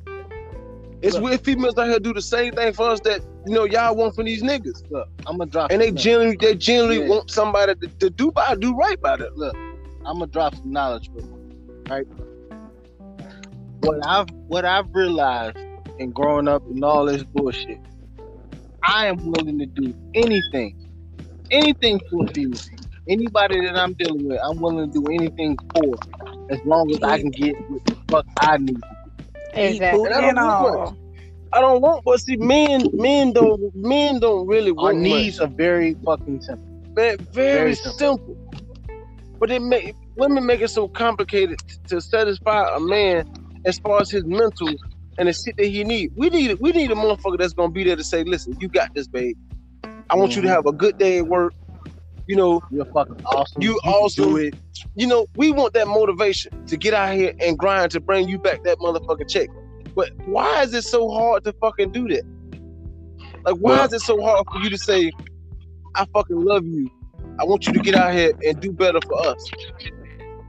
[1.01, 1.23] It's Look.
[1.25, 4.15] weird females out here do the same thing for us that you know y'all want
[4.15, 5.73] from these niggas, Look, I'm gonna drop.
[5.73, 7.09] and they generally they generally Yeah.
[7.09, 9.33] want somebody to, to do by do right by them.
[9.35, 9.57] Look,
[10.05, 11.83] I'm gonna drop some knowledge for you.
[11.88, 12.07] Right.
[13.81, 15.57] What I've what I've realized
[15.99, 17.79] in growing up and all this bullshit,
[18.85, 20.82] I am willing to do anything,
[21.53, 22.61] anything for a female.
[23.09, 25.95] Anybody that I'm dealing with, I'm willing to do anything for,
[26.51, 28.79] as long as I can get what the fuck I need.
[29.55, 30.05] Exactly.
[30.07, 30.88] And I don't want.
[30.88, 30.93] Uh,
[31.55, 35.49] I don't want, but see, men men don't men don't really Our want needs are
[35.49, 36.67] very fucking simple.
[36.95, 37.99] Very, very, Very simple.
[37.99, 38.37] simple.
[39.38, 43.31] But it make women make it so complicated to satisfy a man
[43.67, 44.75] as far as his mental
[45.19, 46.12] and the shit that he need.
[46.17, 48.95] We need we need a motherfucker that's gonna be there to say, listen, you got
[48.95, 49.37] this, babe.
[50.12, 50.55] I want you to mm-hmm.
[50.55, 51.55] have a good day at work.
[52.27, 53.62] You know, You're fucking awesome.
[53.62, 54.55] you can also do it.
[54.94, 58.38] you know, we want that motivation to get out here and grind to bring you
[58.38, 59.48] back that motherfucking check.
[59.94, 62.25] But why is it so hard to fucking do that?
[63.44, 65.11] Like, why Well- is it so hard for you to say,
[65.94, 66.90] I fucking love you.
[67.40, 69.51] I want you to get out here and do better for us.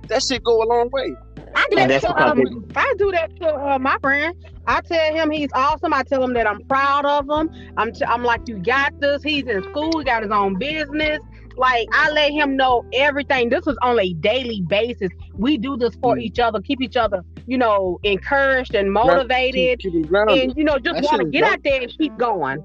[0.09, 1.15] That shit go a long way.
[1.55, 4.33] I do And that to, um, I do that to uh, my friend.
[4.67, 5.93] I tell him he's awesome.
[5.93, 7.49] I tell him that I'm proud of him.
[7.77, 9.21] I'm t- I'm like, you got this.
[9.23, 9.99] He's in school.
[9.99, 11.19] He got his own business.
[11.57, 13.49] Like I let him know everything.
[13.49, 15.09] This is on a daily basis.
[15.37, 16.21] We do this for Mm.
[16.21, 20.49] each other, keep each other, you know, encouraged and motivated, Keep, keep it grounded.
[20.49, 22.63] and you know, just want to get out there and keep going.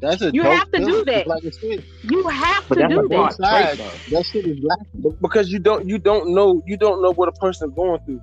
[0.00, 1.26] That's a You dope have to do that.
[1.26, 3.34] Like I said, You have But to do that.
[3.38, 4.86] Besides, that shit is lacking.
[5.02, 8.20] But because you don't you don't know you don't know what a person going through.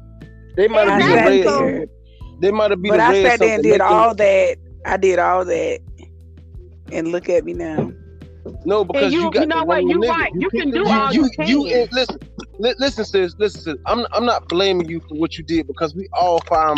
[0.55, 1.41] They might have been sat Exactly.
[1.41, 4.57] read So- they might have been but I read sat there and did all that.
[4.85, 5.79] I did all that,
[6.91, 7.91] and look at me now.
[8.65, 9.77] No, because And you, you, you, got know the what?
[9.77, 10.09] wrong You nigga.
[10.09, 10.31] right.
[10.33, 11.47] You can do you, all you, you can.
[11.47, 12.17] you, listen,
[12.57, 13.75] li- listen, sis, listen, sis.
[13.85, 16.75] I'm, I'm not blaming you for what you did because we all fall,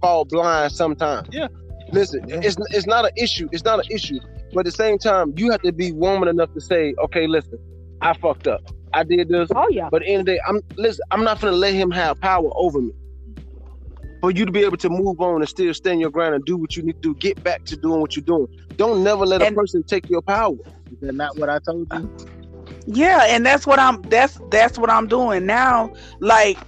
[0.00, 1.28] fall blind sometimes.
[1.30, 1.46] Yeah.
[1.92, 3.48] Listen, it's, it's not an issue.
[3.52, 4.20] It's not an issue.
[4.52, 7.58] But at the same time, you have to be woman enough to say, okay, listen,
[8.00, 8.60] I fucked up.
[8.92, 9.48] I did this.
[9.54, 9.88] oh yeah.
[9.90, 11.04] But at the end of the day, I'm listen.
[11.10, 12.92] I'm not gonna let him have power over me.
[14.20, 16.56] For you to be able to move on and still stand your ground and do
[16.56, 18.48] what you need to do, get back to doing what you're doing.
[18.76, 20.56] Don't never let a person take your power.
[20.90, 22.10] Is that not what I told you?
[22.86, 24.02] Yeah, and that's what I'm.
[24.02, 25.92] That's that's what I'm doing now.
[26.18, 26.58] Like,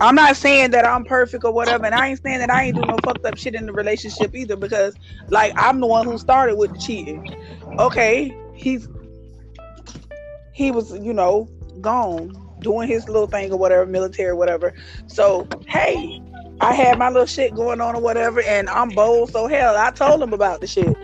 [0.00, 2.76] I'm not saying that I'm perfect or whatever, and I ain't saying that I ain't
[2.76, 4.56] doing no fucked up shit in the relationship either.
[4.56, 4.94] Because,
[5.28, 7.24] like, I'm the one who started with the cheating.
[7.78, 8.88] Okay, he's
[10.52, 11.48] he was, you know,
[11.80, 14.72] gone doing his little thing or whatever, military, or whatever.
[15.06, 16.20] So, hey,
[16.60, 19.30] I had my little shit going on or whatever, and I'm bold.
[19.30, 20.96] So hell, I told him about the shit.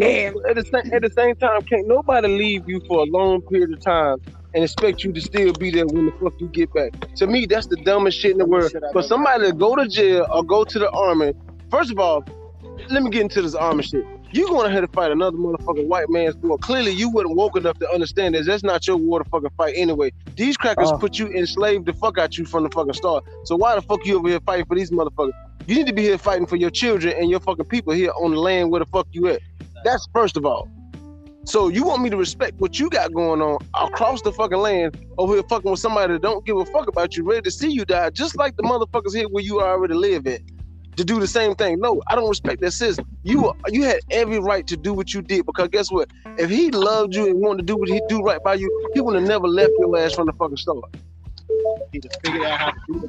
[0.00, 3.42] And- at the same at the same time, can't nobody leave you for a long
[3.42, 4.18] period of time
[4.54, 6.92] and expect you to still be there when the fuck you get back.
[7.16, 8.72] To me, that's the dumbest shit in the world.
[8.92, 11.34] For somebody to go to jail or go to the army,
[11.70, 12.24] first of all,
[12.88, 14.04] let me get into this army shit.
[14.32, 16.56] You going ahead to fight another motherfucking white man's war.
[16.58, 18.46] Clearly, you wasn't woke enough to understand this.
[18.46, 20.12] that's not your war to fucking fight anyway.
[20.36, 20.98] These crackers Oh.
[20.98, 23.24] put you enslaved the fuck out you from the fucking start.
[23.44, 25.32] So why the fuck you over here fighting for these motherfuckers?
[25.66, 28.30] You need to be here fighting for your children and your fucking people here on
[28.30, 29.40] the land where the fuck you at.
[29.84, 30.68] That's first of all.
[31.50, 34.96] So you want me to respect what you got going on across the fucking land
[35.18, 37.72] over here fucking with somebody that don't give a fuck about you, ready to see
[37.72, 40.42] you die, just like the motherfuckers here where you already live at.
[40.94, 41.80] To do the same thing.
[41.80, 43.00] No, I don't respect that sis.
[43.24, 46.08] You you had every right to do what you did because guess what?
[46.38, 49.00] If he loved you and wanted to do what he do right by you, he
[49.00, 50.84] would have never left your ass from the fucking start.
[51.92, 53.08] Need to figure out how to do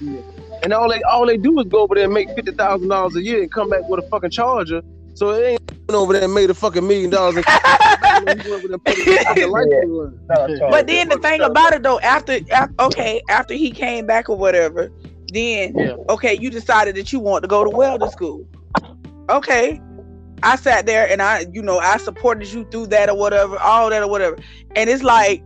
[0.00, 0.24] it.
[0.62, 3.16] And all they all they do is go over there and make fifty thousand dollars
[3.16, 4.80] a year and come back with a fucking charger.
[5.14, 7.36] So it ain't over there and made a fucking million dollars.
[7.36, 10.70] and- He went over there and put his fucking life on the line.
[10.70, 14.36] But then the thing about it though, after, after okay, after he came back or
[14.36, 14.90] whatever,
[15.32, 15.94] then Yeah.
[16.08, 18.46] okay, you decided that you want to go to welding school.
[19.28, 19.80] Okay.
[20.42, 23.88] I sat there and I, you know, I supported you through that or whatever, all
[23.90, 24.36] that or whatever.
[24.76, 25.42] And it's like,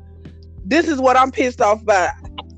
[0.64, 2.10] this is what I'm pissed off about.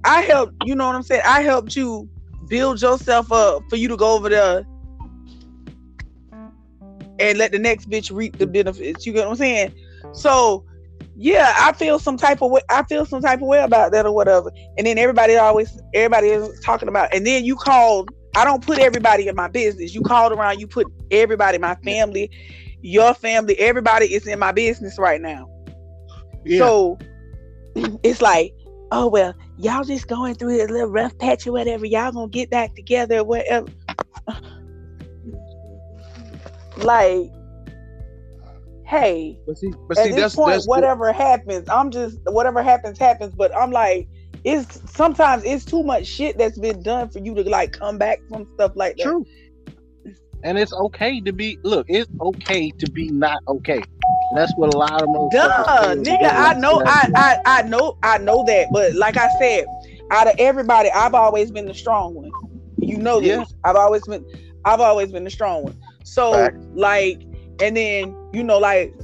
[0.05, 1.23] I helped, you know what I'm saying?
[1.27, 2.09] I helped you
[2.49, 4.65] build yourself up for you to go over there
[7.21, 9.07] and let the next bitch reap the benefits.
[9.07, 9.75] You get what I'm saying?
[10.13, 10.65] So
[11.17, 12.63] yeah, I feel some type of way.
[12.71, 14.51] I feel some type of way about that or whatever.
[14.79, 17.15] And then everybody always, everybody is talking about.
[17.15, 18.11] And then you called.
[18.37, 19.93] I don't put everybody in my business.
[19.93, 20.61] You called around.
[20.61, 22.31] You put everybody, my family,
[22.81, 25.49] your family, everybody is in my business right now.
[26.45, 26.59] Yeah.
[26.59, 26.99] So
[28.03, 28.55] it's like,
[28.93, 31.85] oh well, y'all just going through a little rough patch or whatever.
[31.87, 33.67] Y'all gonna get back together or whatever.
[36.83, 37.31] Like,
[38.87, 42.63] hey, But see, but at see, this that's point, that's whatever happens, I'm just whatever
[42.63, 43.35] happens, happens.
[43.35, 44.09] But I'm like,
[44.45, 48.21] it's sometimes it's too much shit that's been done for you to like come back
[48.29, 49.05] from stuff like that.
[49.05, 49.27] True.
[50.43, 53.83] And it's okay to be look, it's okay to be not okay.
[54.35, 58.45] That's what a lot of Duh, nigga, I know, I, I, I know, I know
[58.45, 58.69] that.
[58.73, 59.65] But like I said,
[60.13, 62.31] out of everybody, I've always been the strong one.
[62.79, 63.39] You know this.
[63.39, 63.45] Yeah.
[63.65, 64.25] I've always been,
[64.65, 65.77] I've always been the strong one.
[66.05, 66.57] So Fact.
[66.75, 67.21] like,
[67.63, 68.95] and then you know, like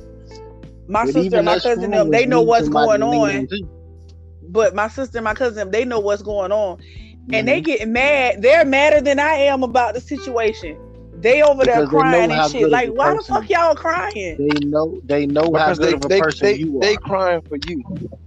[0.88, 3.30] my But sister, my cousin, them, they know what's going on.
[3.30, 3.48] on.
[4.48, 6.78] But my sister my cousin, they know what's going on,
[7.32, 7.64] and they Mhm.
[7.64, 8.42] get mad.
[8.42, 10.78] They're madder than I am about the situation.
[11.18, 12.70] They over there Because they crying and shit.
[12.70, 14.36] Like, a why the fuck y'all crying?
[14.38, 17.42] They know they know how good they of a they person they, you they crying
[17.48, 17.82] for you.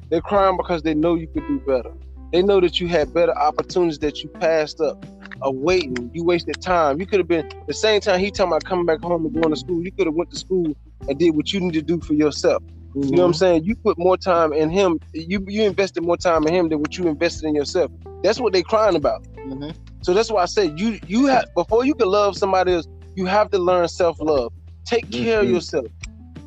[0.10, 1.92] They're crying because they know you could do better.
[2.34, 5.04] They know that you had better opportunities that you passed up
[5.42, 6.12] of waiting.
[6.14, 7.00] You wasted time.
[7.00, 9.54] You could have been the same time he talking about coming back home and going
[9.54, 9.84] to school.
[9.84, 10.76] You could have went to school
[11.08, 12.64] and did what you need to do for yourself.
[12.90, 13.04] Mm-hmm.
[13.04, 13.64] You know what I'm saying?
[13.66, 15.00] You put more time in him.
[15.14, 17.92] You you invested more time in him than what you invested in yourself.
[18.24, 19.24] That's what they crying about.
[19.36, 19.72] Mm-hmm.
[20.02, 23.26] So that's why I said you you have before you can love somebody else, you
[23.26, 24.54] have to learn self love.
[24.86, 25.24] Take mm-hmm.
[25.24, 25.88] care of yourself.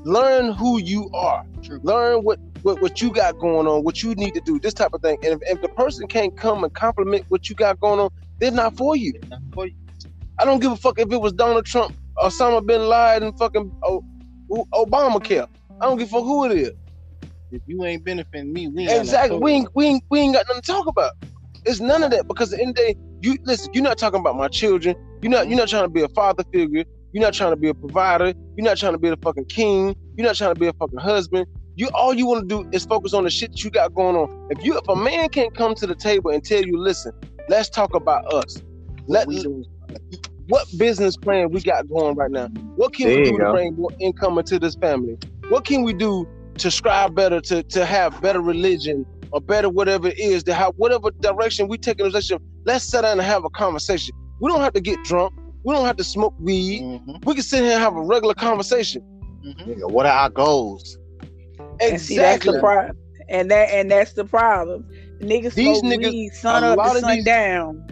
[0.05, 1.45] Learn who you are.
[1.63, 1.79] True.
[1.85, 4.95] Learn what, what what you got going on, what you need to do, this type
[4.95, 5.19] of thing.
[5.23, 8.11] And if, if the person can't come and compliment what you got going on,
[8.43, 9.13] they're not for you.
[9.31, 9.75] Not for you.
[10.37, 13.71] I don't give a fuck if it was Donald Trump, or Osama bin Laden, fucking
[13.85, 14.05] oh,
[14.51, 15.47] Obamacare.
[15.81, 16.73] I don't give a fuck who it is.
[17.53, 20.47] If you ain't benefiting me, we ain't exactly we ain't, we ain't we ain't got
[20.49, 21.13] nothing to talk about.
[21.65, 23.71] It's none of that because at the end of the day, you listen.
[23.73, 24.97] You're not talking about my children.
[25.23, 25.49] You're not.
[25.49, 26.85] You're not trying to be a father figure.
[27.13, 28.35] You're not trying to be a provider.
[28.57, 29.95] You're not trying to be a fucking king.
[30.17, 31.47] You're not trying to be a fucking husband.
[31.77, 34.17] You all you want to do is focus on the shit that you got going
[34.17, 34.49] on.
[34.51, 37.13] If you if a man can't come to the table and tell you, listen,
[37.53, 38.62] let's talk about us.
[39.07, 39.29] Let
[40.49, 42.49] what business plan we got going right now?
[42.77, 45.19] What can there we do to bring more income into this family?
[45.51, 46.27] What can we do
[46.59, 50.73] to strive better, to to have better religion or better whatever it is, to have
[50.77, 52.43] whatever direction we take in a relationship?
[52.65, 54.15] Let's sit down and have a conversation.
[54.41, 55.35] We don't have to get drunk.
[55.65, 56.83] We don't have to smoke weed.
[56.83, 57.17] Mm-hmm.
[57.25, 59.03] We can sit here and have a regular conversation.
[59.45, 59.93] Mm-hmm.
[59.93, 60.97] What are our goals?
[61.81, 61.88] Exactly.
[61.91, 62.97] And see, that's the problem.
[63.29, 64.88] And that and that's the problem.
[65.23, 67.87] Niggas these smoke niggas, weed sun up to sun these, down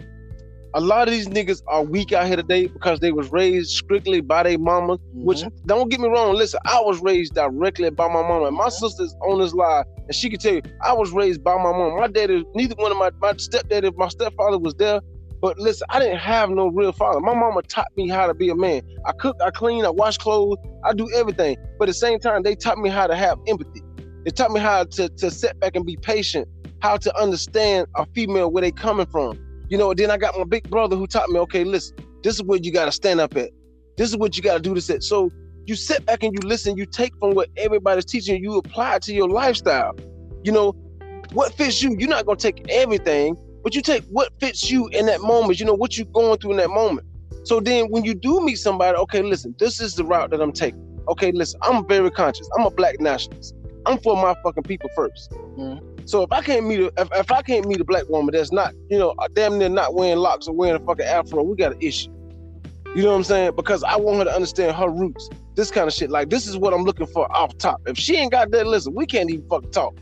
[0.73, 4.21] a lot of these niggas are weak out here today because they was raised strictly
[4.21, 4.97] by their mama.
[4.97, 5.23] Mm-hmm.
[5.23, 8.45] Which don't get me wrong, listen, I was raised directly by my mama.
[8.45, 11.55] And my sister's on this live, and she can tell you, I was raised by
[11.55, 11.97] my mom.
[11.97, 15.01] My daddy, neither one of my my stepdaddy, my stepfather was there.
[15.41, 17.19] But listen, I didn't have no real father.
[17.19, 18.83] My mama taught me how to be a man.
[19.07, 21.57] I cook, I clean, I wash clothes, I do everything.
[21.79, 23.81] But at the same time, they taught me how to have empathy.
[24.23, 26.47] They taught me how to, to sit back and be patient,
[26.81, 29.37] how to understand a female where they coming from
[29.71, 32.43] you know, then I got my big brother who taught me, okay, listen, this is
[32.43, 33.51] where you got to stand up at.
[33.95, 35.01] This is what you got to do this at.
[35.01, 35.31] So
[35.65, 39.03] you sit back and you listen, you take from what everybody's teaching you, apply it
[39.03, 39.95] to your lifestyle.
[40.43, 40.71] You know,
[41.31, 45.05] what fits you, you're not to take everything, but you take what fits you in
[45.05, 47.07] that moment, you know, what you're going through in that moment.
[47.45, 50.51] So then when you do meet somebody, okay, listen, this is the route that I'm
[50.51, 50.85] taking.
[51.07, 52.49] Okay, listen, I'm very conscious.
[52.59, 53.55] I'm a black nationalist.
[53.85, 56.05] I'm for my fucking people 1st mm-hmm.
[56.05, 58.51] So if I can't meet a if, if I can't meet a black woman that's
[58.51, 61.73] not, you know, damn near not wearing locks or wearing a fucking afro, we got
[61.73, 62.11] an issue.
[62.95, 63.55] You know what I'm saying?
[63.55, 65.29] Because I want her to understand her roots.
[65.55, 66.09] This kind of shit.
[66.09, 67.81] Like this is what I'm looking for off top.
[67.85, 69.95] If she ain't got that, listen, we can't even fucking talk.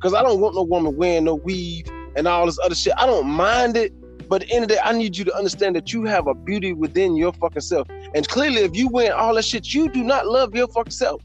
[0.00, 2.92] Cause I don't want no woman wearing no weave and all this other shit.
[2.96, 3.92] I don't mind it.
[4.28, 6.26] But at the end of the day, I need you to understand that you have
[6.26, 7.88] a beauty within your fucking self.
[8.14, 11.22] And clearly, if you wear all that shit, you do not love your fucking self.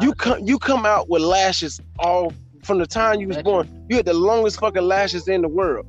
[0.00, 2.32] You come you come out with lashes all
[2.64, 3.86] from the time you was born.
[3.88, 5.86] You had the longest fucking lashes in the world.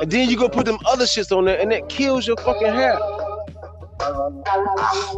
[0.00, 2.72] And then you go put them other shits on there and that kills your fucking
[2.72, 2.98] hair.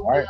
[0.05, 0.27] Right.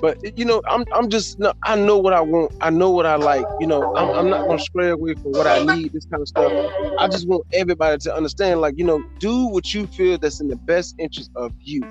[0.00, 2.52] But you know, I'm I'm just no, I know what I want.
[2.60, 3.44] I know what I like.
[3.58, 5.92] You know, I'm, I'm not gonna stray away from what I need.
[5.92, 6.52] This kind of stuff.
[6.98, 10.48] I just want everybody to understand, like you know, do what you feel that's in
[10.48, 11.82] the best interest of you.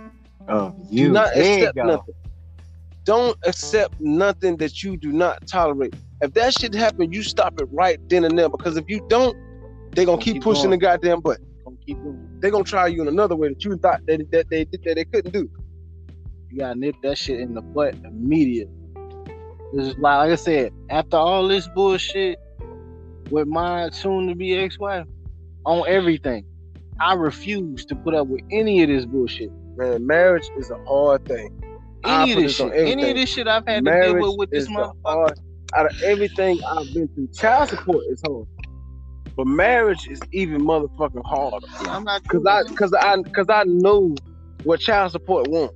[0.49, 2.15] Oh, you do not accept nothing.
[3.05, 5.95] Don't accept nothing that you do not tolerate.
[6.21, 8.49] If that shit happen, you stop it right then and there.
[8.49, 9.37] Because if you don't,
[9.91, 10.79] they're gonna keep, keep, pushing going.
[10.79, 11.45] the goddamn button.
[12.39, 15.05] They're gonna try you in another way that you thought that, that they that they
[15.05, 15.49] couldn't do.
[16.49, 18.73] You gotta nip that shit in the butt immediately.
[19.73, 22.39] This is like, like I said, after all this bullshit
[23.29, 25.05] with my soon to be ex-wife
[25.65, 26.43] on everything,
[26.99, 31.25] I refuse to put up with any of this bullshit man, marriage is a hard
[31.25, 31.61] thing.
[32.05, 34.49] Any of this shit, any of this shit I've had marriage to deal with with
[34.51, 35.35] this motherfucker.
[35.75, 38.47] Out of everything I've been through, child support is hard,
[39.35, 41.67] but marriage is even motherfucking harder.
[41.83, 44.15] Yeah, I'm not because I because I because I know
[44.63, 45.71] what child support want.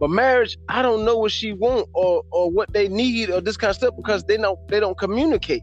[0.00, 3.56] But marriage, I don't know what she want or or what they need or this
[3.56, 5.62] kind of stuff because they don't they don't communicate.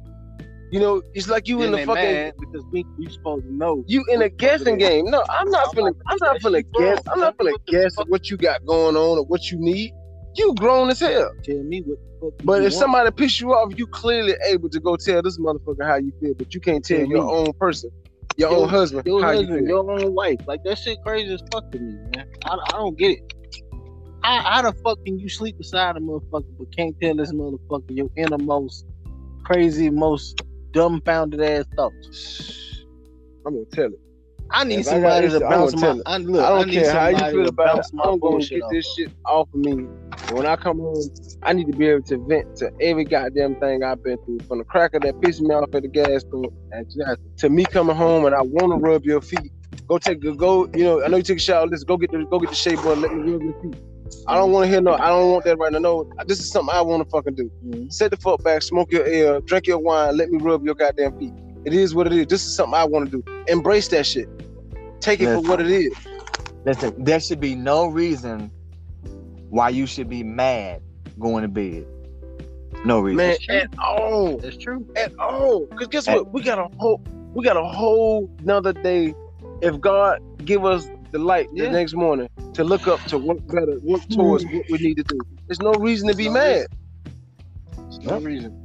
[0.72, 3.84] You know, it's like you then in the fucking because we we supposed to know.
[3.88, 5.06] You in a guessing game.
[5.06, 5.96] No, I'm not feeling.
[6.08, 7.02] I'm not feeling guess.
[7.12, 9.94] I'm not feeling guess what you got going on or what you need.
[10.36, 11.32] You grown as hell.
[11.44, 12.38] Tell me what.
[12.46, 12.74] but if want.
[12.74, 16.36] somebody piss you off, you clearly able to go tell this motherfucker how you feel,
[16.36, 17.32] but you can't tell, tell your me.
[17.32, 17.90] own person,
[18.38, 20.40] your, your own husband, your how husband, you your own wife.
[20.46, 22.28] Like that shit crazy as fuck to me, man.
[22.46, 23.34] I, I don't get it.
[24.22, 27.90] How, how the fuck can you sleep beside a motherfucker but can't tell this motherfucker
[27.90, 28.86] your innermost,
[29.44, 30.40] crazy, most
[30.72, 32.86] dumbfounded ass thoughts.
[33.46, 34.00] I'm gonna tell it.
[34.52, 36.00] I need If somebody issue, to bounce my.
[36.06, 37.86] I, look, I I don't need care how you feel about it.
[37.94, 38.72] I'm gonna bullshit get off.
[38.72, 39.88] this shit off of me.
[40.32, 41.04] When I come home,
[41.44, 44.40] I need to be able to vent to every goddamn thing I've been through.
[44.48, 46.52] From the cracker that pissed me off at the gas store,
[47.38, 49.52] to me coming home and I want to rub your feet.
[49.88, 50.68] Go take a go.
[50.74, 51.68] You know, I know you took a shower.
[51.68, 52.96] Let's go get the go get the shape boy.
[52.96, 53.76] Let me rub your feet.
[54.28, 54.94] I don't want to hear no.
[54.94, 55.80] I don't want that right now.
[55.80, 57.52] No, this is something I want to fucking do.
[57.66, 57.92] Mhm.
[57.92, 61.18] Set the fuck back, smoke your air, drink your wine, let me rub your goddamn
[61.18, 61.34] feet.
[61.66, 62.28] It is what it is.
[62.28, 63.24] This is something I want to do.
[63.48, 64.28] Embrace that shit.
[65.00, 65.44] Take it Listen.
[65.44, 65.94] for what it is.
[66.66, 68.52] Listen, there should be no reason
[69.50, 70.82] why you should be mad
[71.20, 71.86] going to bed.
[72.86, 73.18] No reason.
[73.18, 73.56] Man, true.
[73.56, 74.38] at all.
[74.38, 74.86] That's true.
[74.96, 75.68] At all.
[75.68, 76.32] Cause guess what?
[76.34, 77.02] We got a whole
[77.34, 79.14] we got a whole another day.
[79.62, 81.66] If God give us the light Yeah.
[81.66, 85.04] the next morning to look up to work better, work towards what we need to
[85.04, 85.20] do.
[85.48, 86.68] There's no reason to be No mad.
[87.76, 88.56] There's no reason.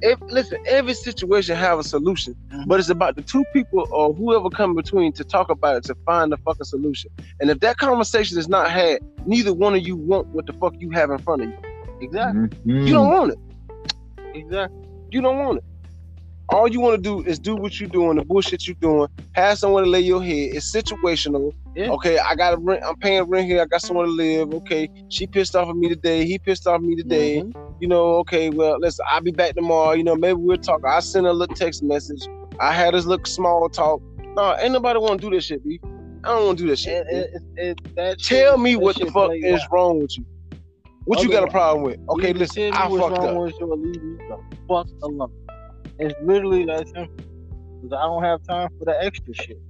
[0.00, 2.68] If, listen, every situation have a solution, Mhm.
[2.68, 5.96] but it's about the two people or whoever come between to talk about it to
[6.06, 7.10] find the fucking solution.
[7.40, 10.74] And if that conversation is not had, neither one of you want what the fuck
[10.78, 11.56] you have in front of you.
[12.00, 12.48] Exactly.
[12.64, 12.86] Mhm.
[12.86, 13.38] You don't want it.
[14.34, 14.78] Exactly.
[15.10, 15.64] You don't want it.
[16.50, 19.08] All you want to do is do what you're doing, the bullshit you're doing.
[19.32, 20.54] Have somewhere to lay your head.
[20.54, 21.52] It's situational.
[21.78, 21.90] Yeah.
[21.90, 22.82] Okay, I got a rent.
[22.84, 23.62] I'm paying rent here.
[23.62, 24.52] I got somewhere to live.
[24.52, 26.24] Okay, she pissed off at me today.
[26.26, 27.40] He pissed off at me today.
[27.42, 27.52] Mhm.
[27.80, 29.92] You know, okay, well, listen, I'll be back tomorrow.
[29.92, 30.80] You know, maybe we'll talk.
[30.84, 32.26] I her a little text message.
[32.58, 34.02] I had this little small talk.
[34.34, 35.78] No, ain't nobody want to do this shit, B.
[36.24, 37.06] I don't want to do this shit.
[37.08, 39.68] It, it, it, that Tell shit- me that what the fuck is out.
[39.72, 40.24] wrong with you.
[41.04, 42.00] What you got a problem with?
[42.10, 43.36] Okay, listen, I me fucked up.
[43.36, 45.30] with you leave you the fuck alone.
[46.00, 47.14] It's literally that simple.
[47.80, 49.60] 'Cause I don't have time for the extra shit.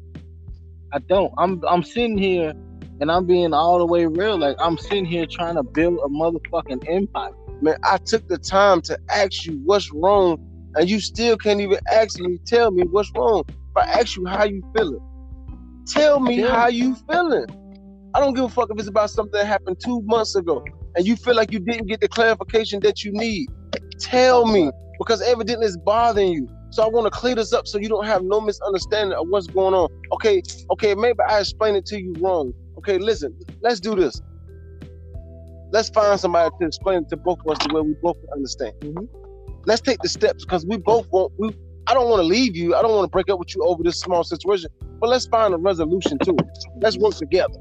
[0.93, 1.33] I don't.
[1.39, 2.53] I'm I'm sitting here
[3.01, 4.39] and I'm being all the way real.
[4.39, 7.31] Like I'm sitting here trying to build a motherfucking empire.
[7.61, 10.39] Man, I took the time to ask you what's wrong,
[10.77, 13.45] and you still can't even ask me, tell me what's wrong.
[13.49, 15.01] If I ask you how you feeling,
[15.87, 16.55] tell me Yeah.
[16.55, 17.47] how you feeling.
[18.15, 20.65] I don't give a fuck if it's about something that happened two months ago,
[20.97, 23.49] and you feel like you didn't get the clarification that you need.
[24.01, 26.49] Tell me, because evidently it's bothering you.
[26.71, 29.47] So I want to clear this up so you don't have no misunderstanding of what's
[29.47, 29.89] going on.
[30.13, 30.43] Okay,
[30.73, 32.53] okay, maybe I explained it to you wrong.
[32.79, 34.21] Okay, listen, let's do this.
[35.71, 38.31] Let's find somebody to explain it to both of us the way we both can
[38.33, 38.75] understand.
[38.81, 39.09] Mhm.
[39.67, 41.33] Let's take the steps because we both want.
[41.39, 41.55] We
[41.87, 42.75] I don't want to leave you.
[42.75, 44.69] I don't want to break up with you over this small situation.
[45.01, 46.59] But let's find a resolution to it.
[46.83, 47.55] Let's work together.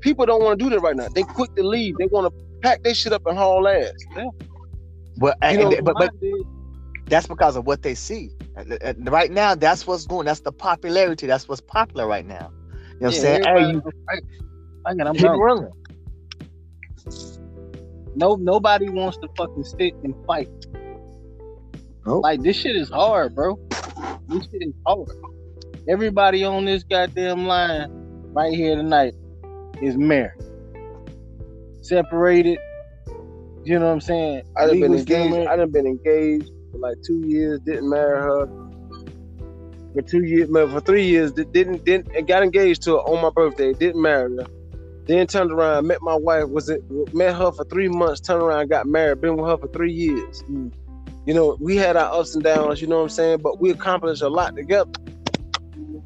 [0.00, 1.08] People don't want to do that right now.
[1.14, 1.96] They quick to leave.
[1.98, 3.92] They want to pack their shit up and haul ass.
[5.18, 6.14] But, You know, and- but, but
[7.10, 8.30] that's because of what they see.
[9.00, 10.26] Right now, that's what's going.
[10.26, 11.26] That's the popularity.
[11.26, 12.52] That's what's popular right now.
[13.00, 13.44] You know what I'm saying?
[13.44, 13.82] Hey, you
[14.86, 15.70] I I'm keep running.
[18.14, 20.48] No, nobody wants to fucking sit and fight.
[22.06, 22.22] Nope.
[22.22, 23.58] Like this shit is hard, bro.
[24.28, 25.08] This shit is hard.
[25.88, 27.88] Everybody on this goddamn line
[28.32, 29.14] right here tonight
[29.82, 30.32] is married,
[31.82, 32.58] separated.
[33.64, 34.42] You know what I'm saying?
[34.56, 35.34] I done been Legally still engaged.
[35.34, 35.48] married.
[35.48, 37.60] I done been engaged for like two years.
[37.60, 38.46] Didn't marry her.
[39.94, 43.30] For two years, for three years, didn't didn't and got engaged to her on my
[43.30, 43.72] birthday.
[43.72, 44.46] Didn't marry her.
[45.06, 46.48] Then turned around, met my wife.
[46.48, 48.20] Was it met her for three months?
[48.20, 49.20] Turned around, got married.
[49.20, 50.44] Been with her for three years.
[50.44, 50.72] Mm.
[51.26, 52.80] You know, we had our ups and downs.
[52.80, 53.38] You know what I'm saying?
[53.38, 54.92] But we accomplished a lot together.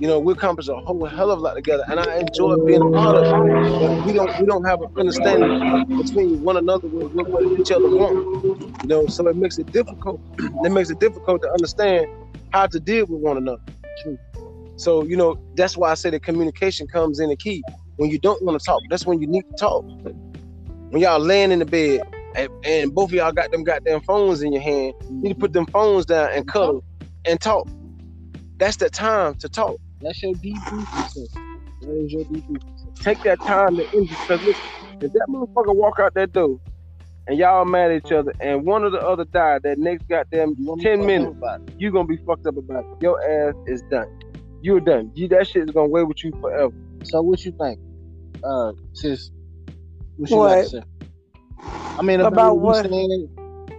[0.01, 2.83] You know, we accomplished a whole hell of a lot together, and I enjoy being
[2.83, 3.81] a part of it.
[3.81, 7.89] But we don't we don't have an understanding between one another with what each other
[7.89, 8.83] want.
[8.83, 10.21] You know, so it makes it difficult.
[10.39, 12.07] it makes it difficult to understand
[12.53, 13.63] how to deal with one another.
[14.77, 17.63] So you know that's why I say the communication comes in the key.
[17.97, 19.85] When you don't want to talk, that's when you need to talk.
[19.85, 22.03] When y'all laying in the bed
[22.35, 25.39] and, and both of y'all got them goddamn phones in your hand, you need to
[25.39, 26.83] put them phones down and cuddle
[27.25, 27.69] and talk.
[28.57, 29.77] That's the time to talk.
[30.05, 31.43] That's your debriefing session.
[31.83, 32.95] That is your debriefing session.
[33.03, 34.19] Take that time to end it.
[34.27, 36.59] because listen, if that motherfucker walk out that door
[37.29, 40.57] and y'all mad at each other and one or the other die that next goddamn
[40.57, 42.87] You want me to 10 minutes, up about you gonna be fucked up about it.
[43.01, 44.07] Your ass is done.
[44.61, 45.11] You're done.
[45.15, 46.73] You that shit is gonna weigh with you forever.
[47.05, 47.81] So what you think,
[48.45, 49.31] uh, sis?
[50.17, 50.43] What you What?
[50.43, 50.83] got to say?
[51.99, 52.77] I mean about, About what, what?
[52.77, 53.29] saying.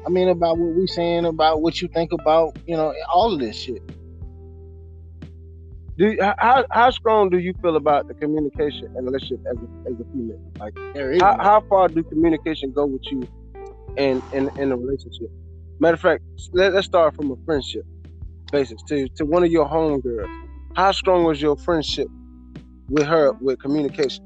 [0.08, 3.40] I mean about what we saying about what you think about you know all of
[3.40, 3.84] this shit.
[5.98, 9.90] Do you, how how strong do you feel about the communication and relationship as a,
[9.90, 10.42] as a female?
[10.60, 10.74] Like
[11.22, 13.26] how, how far do communication go with you
[13.96, 15.30] in in, in a relationship?
[15.80, 17.86] Matter of fact, let, let's start from a friendship
[18.52, 20.30] basis to to one of your homegirls.
[20.76, 22.08] How strong was your friendship
[22.90, 24.24] with her with communication?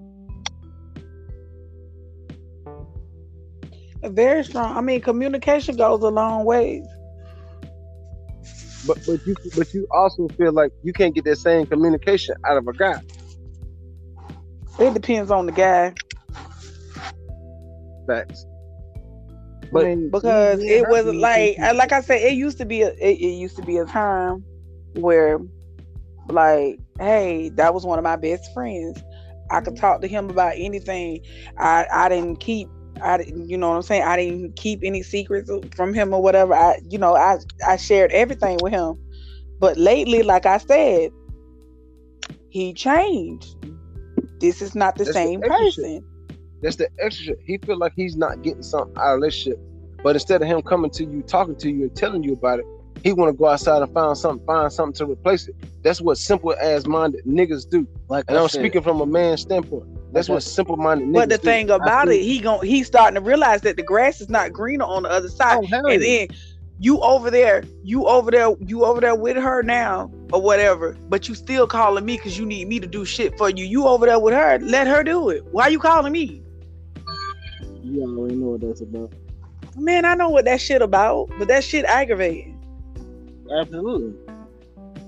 [4.03, 4.75] Very strong.
[4.75, 6.83] I mean, communication goes a long way.
[8.89, 12.57] But but you but you also feel like you can't get that same communication out
[12.57, 12.99] of a guy.
[14.79, 15.93] It depends on the guy.
[18.07, 18.45] Facts.
[19.71, 23.37] But because it was like like I said, it used to be a it, it
[23.37, 24.43] used to be a time
[24.95, 25.39] where
[26.29, 28.99] like, hey, that was one of my best friends.
[29.51, 31.21] I could talk to him about anything.
[31.59, 32.69] I I didn't keep
[33.01, 34.03] I you know what I'm saying?
[34.03, 36.53] I didn't keep any secrets from him or whatever.
[36.53, 38.97] I you know, I I shared everything with him.
[39.59, 41.11] But lately, like I said,
[42.49, 43.55] he changed.
[44.39, 46.05] This is not the That's same the person.
[46.61, 47.35] That's the extra.
[47.45, 49.59] He feel like he's not getting something out of this shit.
[50.03, 52.65] But instead of him coming to you, talking to you, and telling you about it,
[53.03, 55.55] he want to go outside and find something, find something to replace it.
[55.83, 57.87] That's what simple as minded niggas do.
[58.07, 59.85] like And I I'm said, speaking from a man's standpoint.
[60.13, 61.43] That's what simple minded niggas But the do.
[61.43, 64.85] thing about it, he gon' he's starting to realize that the grass is not greener
[64.85, 65.59] on the other side.
[65.63, 66.27] Oh, hell and then
[66.79, 71.27] you over there, you over there, you over there with her now or whatever, but
[71.27, 73.65] you still calling me because you need me to do shit for you.
[73.65, 75.43] You over there with her, let her do it.
[75.51, 76.41] Why you calling me?
[77.83, 79.13] You already know what that's about.
[79.75, 82.58] Man, I know what that shit about, but that shit aggravating.
[83.51, 84.13] Absolutely.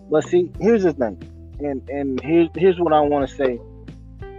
[0.09, 1.21] But see, here's the thing,
[1.59, 3.59] and and here's here's what I want to say.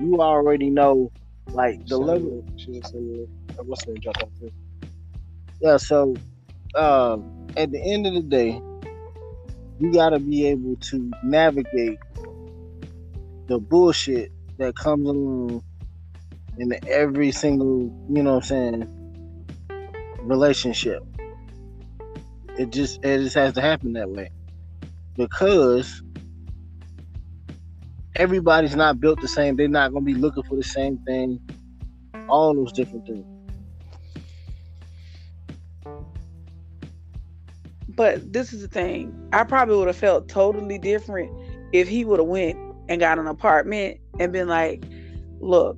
[0.00, 1.10] You already know,
[1.48, 2.44] like the level.
[2.56, 3.28] She was saying,
[3.64, 3.94] what's the?
[3.94, 4.50] Drop off too.
[5.60, 5.76] Yeah.
[5.76, 6.14] So,
[6.74, 8.60] um, at the end of the day,
[9.78, 11.98] you got to be able to navigate
[13.46, 15.62] the bullshit that comes along
[16.58, 21.02] in every single, you know, what I'm saying, relationship.
[22.62, 24.30] It just it just has to happen that way
[25.16, 26.00] because
[28.14, 29.56] everybody's not built the same.
[29.56, 31.40] They're not gonna be looking for the same thing.
[32.28, 33.26] All those different things.
[37.96, 39.12] But this is the thing.
[39.32, 41.32] I probably would have felt totally different
[41.72, 42.56] if he would have went
[42.88, 44.84] and got an apartment and been like,
[45.40, 45.76] "Look,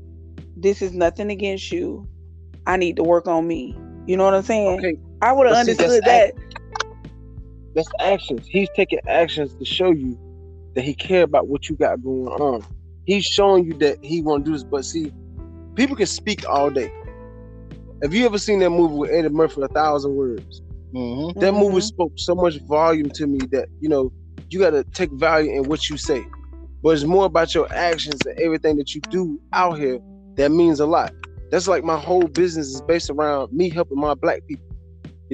[0.54, 2.06] this is nothing against you.
[2.66, 3.74] I need to work on me."
[4.06, 4.80] You know what I'm saying?
[4.80, 6.34] Okay, I would have But see, that's understood that.
[7.74, 8.46] That's actions.
[8.46, 10.18] He's taking actions to show you
[10.74, 12.64] that he care about what you got going on.
[13.04, 14.64] He's showing you that he want to do this.
[14.64, 15.12] But see,
[15.74, 16.90] people can speak all day.
[18.02, 20.62] Have you ever seen that movie with Eddie Murphy, A Thousand Words?
[20.94, 21.40] Mm-hmm.
[21.40, 21.82] That movie Mhm.
[21.82, 24.12] spoke so much volume to me that you know
[24.50, 26.24] you got to take value in what you say,
[26.82, 29.98] but it's more about your actions and everything that you do out here
[30.36, 31.12] that means a lot.
[31.50, 34.64] That's like my whole business is based around me helping my black people.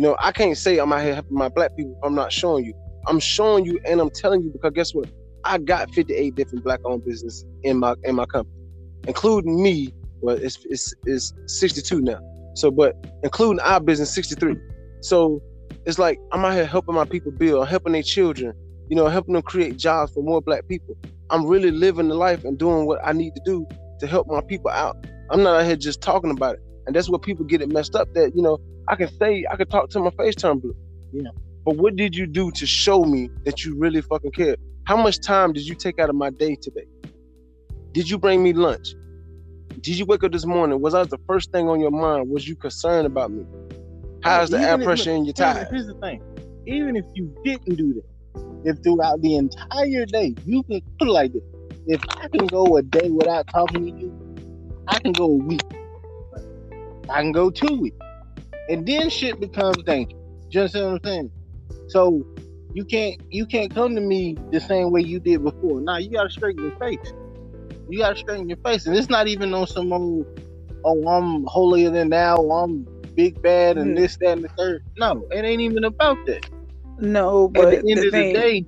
[0.01, 2.65] You know, I can't say I'm out here helping my black people I'm not showing
[2.65, 2.73] you.
[3.07, 5.11] I'm showing you and I'm telling you because guess what?
[5.45, 8.65] I got 58 different black-owned businesses in my in my company,
[9.07, 9.93] including me.
[10.23, 12.19] Well, it's it's, it's 62 now.
[12.55, 14.57] So, but including our business, 63.
[15.03, 15.43] So
[15.85, 18.55] it's like I'm out here helping my people build, helping their children,
[18.89, 20.97] you know, helping them create jobs for more black people.
[21.29, 24.41] I'm really living the life and doing what I need to do to help my
[24.41, 24.97] people out.
[25.29, 26.63] I'm not out here just talking about it.
[26.91, 29.55] And that's where people get it messed up that, you know, I can say, I
[29.55, 30.75] can talk to my face blue.
[31.13, 31.31] Yeah.
[31.65, 34.57] But what did you do to show me that you really fucking care?
[34.89, 36.87] How much time did you take out of my day today?
[37.93, 38.97] Did you bring me lunch?
[39.81, 40.81] Did you wake up this morning?
[40.81, 42.29] Was I the first thing on your mind?
[42.29, 43.47] Was you concerned about me?
[44.25, 45.69] How's the air if- pressure in your tires?
[45.71, 46.21] here's the thing.
[46.67, 51.13] Even if you didn't do that, if throughout the entire day you can put it
[51.13, 51.43] like this,
[51.87, 55.63] if I can go a day without talking to you, I can go a week.
[57.11, 57.97] I can go two weeks.
[58.69, 60.17] And then shit becomes dangerous.
[60.51, 61.31] Just what I'm saying.
[61.89, 62.25] So
[62.75, 65.81] you can't you can't come to me the same way you did before.
[65.81, 67.13] Now you gotta straighten your face.
[67.89, 68.87] You gotta straighten your face.
[68.87, 70.27] And it's not even on some old
[70.85, 72.87] oh I'm holier than thou, I'm
[73.17, 74.01] big bad and Mhm.
[74.01, 74.83] this, that, and the third.
[74.99, 76.45] No, it ain't even about that.
[76.99, 78.67] No, but At the end the of thing, the day,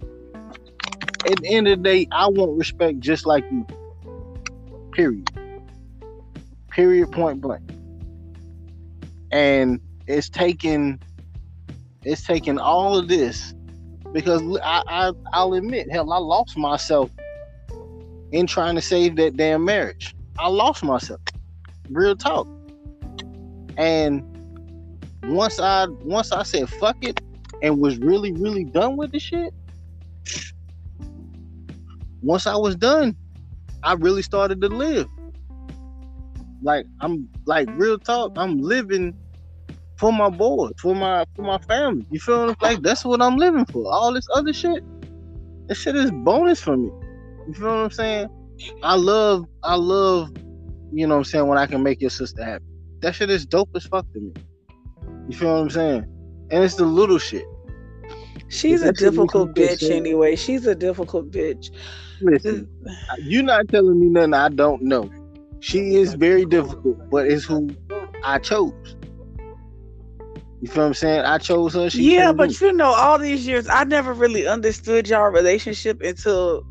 [1.30, 3.64] at the end of the day, I want respect just like you.
[4.94, 5.30] Period.
[6.70, 7.10] Period.
[7.12, 7.62] Point blank.
[9.32, 11.00] And it's taken,
[12.04, 13.54] it's taken all of this
[14.12, 17.10] because I, I I'll admit, hell, I lost myself
[18.32, 20.14] in trying to save that damn marriage.
[20.38, 21.20] I lost myself.
[21.90, 22.46] Real talk.
[23.76, 24.22] And
[25.24, 27.20] once I once I said fuck it
[27.62, 29.54] and was really really done with the shit,
[32.22, 33.16] once I was done,
[33.82, 35.08] I really started to live.
[36.62, 39.16] Like I'm like real talk, I'm living
[40.02, 42.04] for my boys, for my for my family.
[42.10, 42.56] You feel?
[42.60, 43.84] Like that's what I'm living for.
[43.86, 44.82] All this other shit,
[45.68, 46.90] this shit is bonus for me.
[47.46, 48.26] You feel what I'm saying?
[48.82, 50.32] I love I love,
[50.92, 52.64] you know what I'm saying, when I can make your sister happy.
[53.00, 54.32] That shit is dope as fuck to me.
[55.28, 56.04] You feel what I'm saying?
[56.50, 57.44] And it's the little shit.
[58.48, 60.34] She's a difficult makes me feel bitch so- anyway.
[60.34, 61.70] She's a difficult bitch.
[62.20, 62.68] Listen,
[63.20, 65.08] you're not telling me nothing I don't know.
[65.60, 67.70] She is very difficult, but it's who
[68.24, 68.96] I chose.
[70.62, 71.20] You feel what I'm saying?
[71.22, 71.90] I chose her.
[71.90, 76.62] She yeah, but you know, all these years, I never really understood y'all relationship until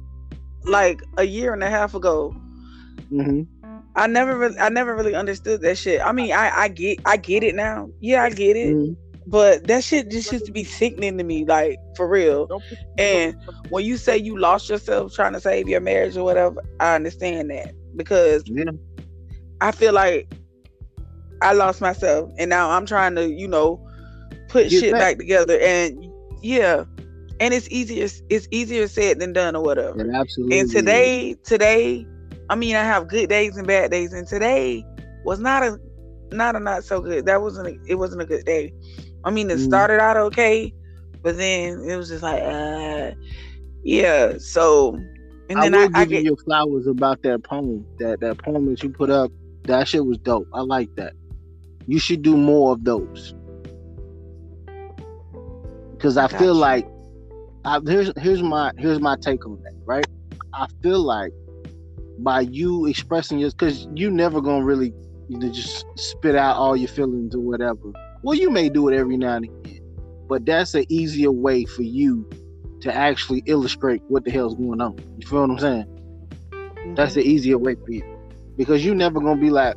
[0.63, 2.33] like a year and a half ago.
[3.11, 3.47] Mhm.
[3.97, 5.99] I never really, I never really understood that shit.
[5.99, 7.89] I mean, I, I get, I get it now.
[7.99, 8.73] Yeah, I get it.
[8.73, 8.95] Mhm.
[9.27, 12.47] But that shit just used to be sickening to me, like for real.
[12.97, 13.35] And
[13.69, 17.49] when you say you lost yourself trying to save your marriage or whatever, I understand
[17.51, 18.71] that because Yeah.
[19.59, 20.33] I feel like
[21.41, 23.79] I lost myself and now I'm trying to, you know,
[24.49, 25.01] put Get shit back.
[25.01, 25.57] back together.
[25.59, 26.05] And
[26.41, 26.85] yeah,
[27.39, 29.99] and it's easier, it's easier said than done or whatever.
[30.01, 30.59] It absolutely.
[30.59, 32.05] And today, today,
[32.49, 34.85] I mean, I have good days and bad days, and today
[35.23, 35.79] was not a,
[36.31, 37.25] not a not so good.
[37.25, 38.73] That wasn't, a, it wasn't a good day.
[39.23, 39.65] I mean, it Mm.
[39.65, 40.73] started out okay,
[41.23, 43.11] but then it was just like, uh,
[43.83, 44.33] yeah.
[44.37, 44.95] So,
[45.49, 47.85] and I then will I, I give you your flowers about that poem.
[47.99, 49.31] That that poem that you put up.
[49.63, 50.47] That shit was dope.
[50.53, 51.13] I like that.
[51.87, 53.33] You should do more of those.
[55.93, 56.87] Because I Got feel like
[57.63, 59.73] I, here's here's my here's my take on that.
[59.85, 60.05] Right.
[60.53, 61.31] I feel like
[62.19, 64.93] by you expressing your because you never gonna really
[65.29, 67.93] you know, just spit out all your feelings or whatever.
[68.21, 69.81] Well, you may do it every now and again,
[70.27, 72.29] but that's an easier way for you
[72.81, 74.97] to actually illustrate what the hell's going on.
[75.19, 76.95] You feel what I'm saying?
[76.95, 77.19] That's mm-hmm.
[77.21, 78.03] the easier way for you.
[78.57, 79.75] Because you never gonna be like,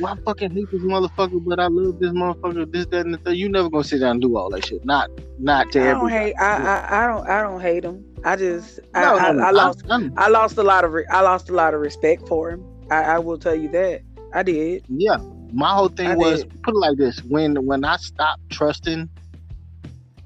[0.00, 3.18] well, I fucking hate this motherfucker, but I love this motherfucker, this, that, and the
[3.18, 3.36] third.
[3.36, 4.84] You never gonna sit down and do all that shit.
[4.84, 5.08] Not
[5.38, 6.14] not to I don't everybody.
[6.26, 8.04] hate, I, I, I don't, I don't hate him.
[8.24, 11.06] I just, I, No, I, no, I lost, I'm- I lost a lot of, re-
[11.10, 12.64] I lost a lot of respect for him.
[12.90, 14.00] I, I will tell you that.
[14.32, 14.84] I did.
[14.88, 15.18] yeah.
[15.52, 16.62] My whole thing I was did.
[16.64, 19.08] put it like this: when when I stopped trusting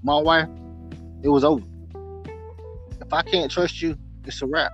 [0.02, 0.48] my wife,
[1.22, 1.62] it was over.
[3.00, 4.72] If I can't trust you, it's a wrap.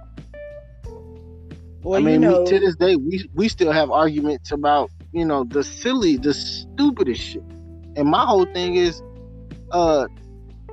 [1.84, 4.90] Well, I mean, you know, we, to this day, we we still have arguments about
[5.12, 7.42] you know the silly, the stupidest shit.
[7.96, 9.02] And my whole thing is,
[9.70, 10.06] uh,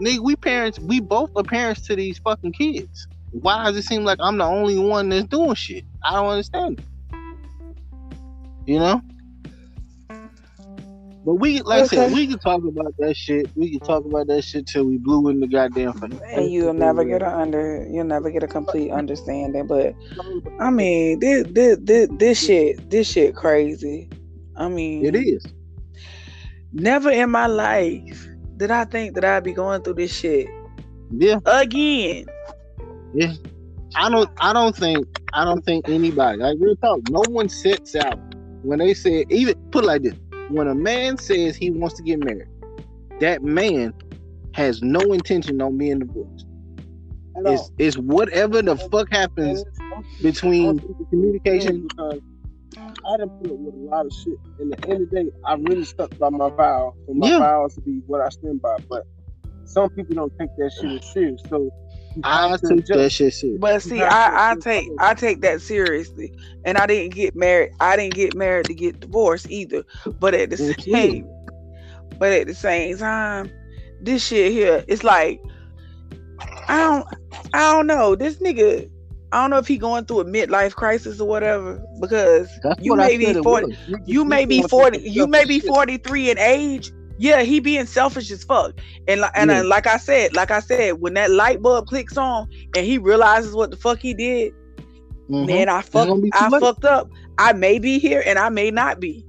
[0.01, 3.07] nigga, we parents, we both are parents to these fucking kids.
[3.31, 5.83] Why does it seem like I'm the only one that's doing shit?
[6.01, 6.79] I don't understand.
[6.79, 6.85] It.
[8.65, 9.01] You know.
[11.23, 13.47] But we, like I said, we can talk about that shit.
[13.55, 16.19] We can talk about that shit till we blew in the goddamn face.
[16.31, 19.67] and you'll never get a under, you'll never get a complete understanding.
[19.67, 19.93] But
[20.59, 24.09] I mean, this, this, this, this shit, this shit crazy.
[24.55, 25.45] I mean, It is.
[26.73, 30.47] Never in my life did I think that I'd be going through this shit
[31.11, 31.39] Yeah.
[31.45, 32.25] again.
[33.13, 33.33] Yeah.
[33.95, 37.95] I don't I don't think I don't think anybody like real talk, no one sets
[37.95, 38.17] out
[38.63, 40.13] when they say even put it like this.
[40.51, 42.47] When a man says he wants to get married,
[43.19, 43.93] that man
[44.53, 46.45] has no intention on being divorced.
[47.45, 49.63] It's it's whatever the fuck happens
[50.21, 50.79] between
[51.09, 51.87] communication.
[51.87, 52.19] because
[53.05, 54.35] I done put up with a lot of shit.
[54.59, 56.93] And at the end of the day, I really stuck by my vow.
[57.05, 57.39] For my Yeah.
[57.39, 58.75] vows to be what I stand by.
[58.89, 59.03] But
[59.65, 61.41] some people don't take that shit as serious.
[61.49, 61.69] So
[62.23, 62.97] I have to took adjust.
[62.97, 63.59] that shit serious.
[63.59, 66.33] But see, I, I take I take that seriously,
[66.65, 67.71] and I didn't get married.
[67.79, 69.83] I didn't get married to get divorced either.
[70.19, 71.29] But at the same,
[72.19, 73.51] but at the same time,
[74.01, 75.41] this shit here, it's like
[76.67, 77.07] I don't
[77.53, 78.15] I don't know.
[78.15, 78.89] This nigga,
[79.31, 81.81] I don't know if he going through a midlife crisis or whatever.
[81.99, 86.31] Because That's you what may be 40 you may be 40 you may be 43
[86.31, 86.91] in age
[87.21, 88.73] yeah he being selfish as fuck
[89.07, 89.59] and like and Yeah.
[89.59, 92.97] uh, like i said like i said when that light bulb clicks on and he
[92.97, 94.53] realizes what the fuck he did
[95.29, 95.45] Mhm.
[95.47, 96.61] man i gonna fucked i late.
[96.61, 99.23] fucked up i may be here and i may not be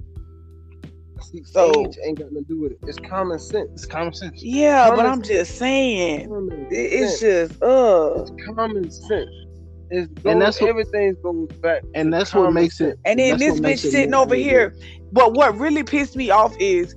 [1.21, 2.79] See, So- age ain't got nothing to do with it.
[2.85, 3.69] It's common sense.
[3.73, 4.43] It's common sense.
[4.43, 7.49] yeah but i'm just saying Common it- it's sense.
[7.51, 9.29] just uh It's common sense.
[9.89, 11.83] It's And that's what- everything goes back.
[11.93, 12.93] And that's what makes sense.
[12.93, 14.75] it and then this bitch sitting over here
[15.11, 16.95] but what really pissed me off is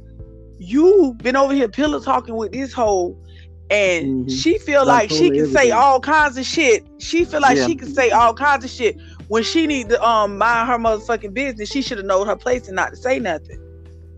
[0.59, 3.17] you been over here pillow talking with this hoe
[3.71, 4.43] and Mhm.
[4.43, 6.85] she feel Like she can say all kinds of shit.
[6.99, 7.67] She feel like Yeah.
[7.67, 8.97] she can say all kinds of shit
[9.29, 11.69] when she need to um mind her motherfucking business.
[11.69, 13.59] She should have known her place and not to say nothing.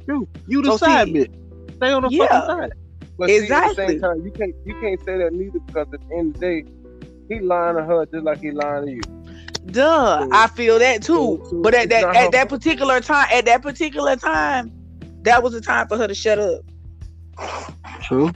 [0.06, 1.32] You, you the So side bitch.
[1.76, 2.26] Stay on the Yeah.
[2.28, 2.72] fucking side.
[3.18, 3.86] But see, at the Exactly.
[3.88, 6.46] same time, you can't you can't say that neither because at the end of the
[6.46, 6.64] day,
[7.30, 9.00] he lying to her just like he lying to you.
[9.66, 11.40] Duh, So- I feel that too.
[11.42, 14.72] so- so but at that at that particular time, at that particular time,
[15.28, 16.62] that was the time for her to shut up.
[18.02, 18.32] True.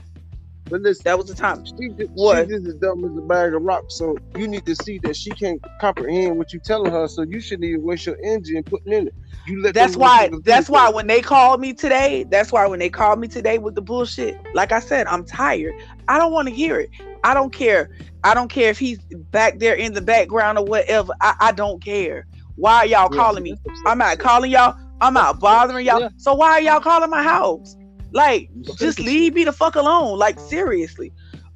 [0.69, 1.63] But listen, That was the time.
[1.79, 2.41] she just, What?
[2.45, 3.97] she just as dumb as a bag of rocks.
[3.97, 7.07] So you need to see that she can't comprehend what you telling her.
[7.07, 9.15] So you shouldn't even waste your energy in putting in it.
[9.47, 12.89] You let that's why that's why when they called me today that's why when they
[12.89, 15.75] called me today with the bullshit like i said i'm tired
[16.07, 16.89] i don't want to hear it
[17.23, 17.89] i don't care
[18.23, 18.99] i don't care if he's
[19.31, 23.09] back there in the background or whatever i, I don't care why are y'all Yeah,
[23.09, 25.99] calling me i'm not calling y'all i'm not bothering y'all.
[26.01, 26.09] Yeah.
[26.17, 27.75] so why are y'all calling my house?
[28.11, 30.17] Like just leave me the fuck alone.
[30.17, 31.11] Like seriously.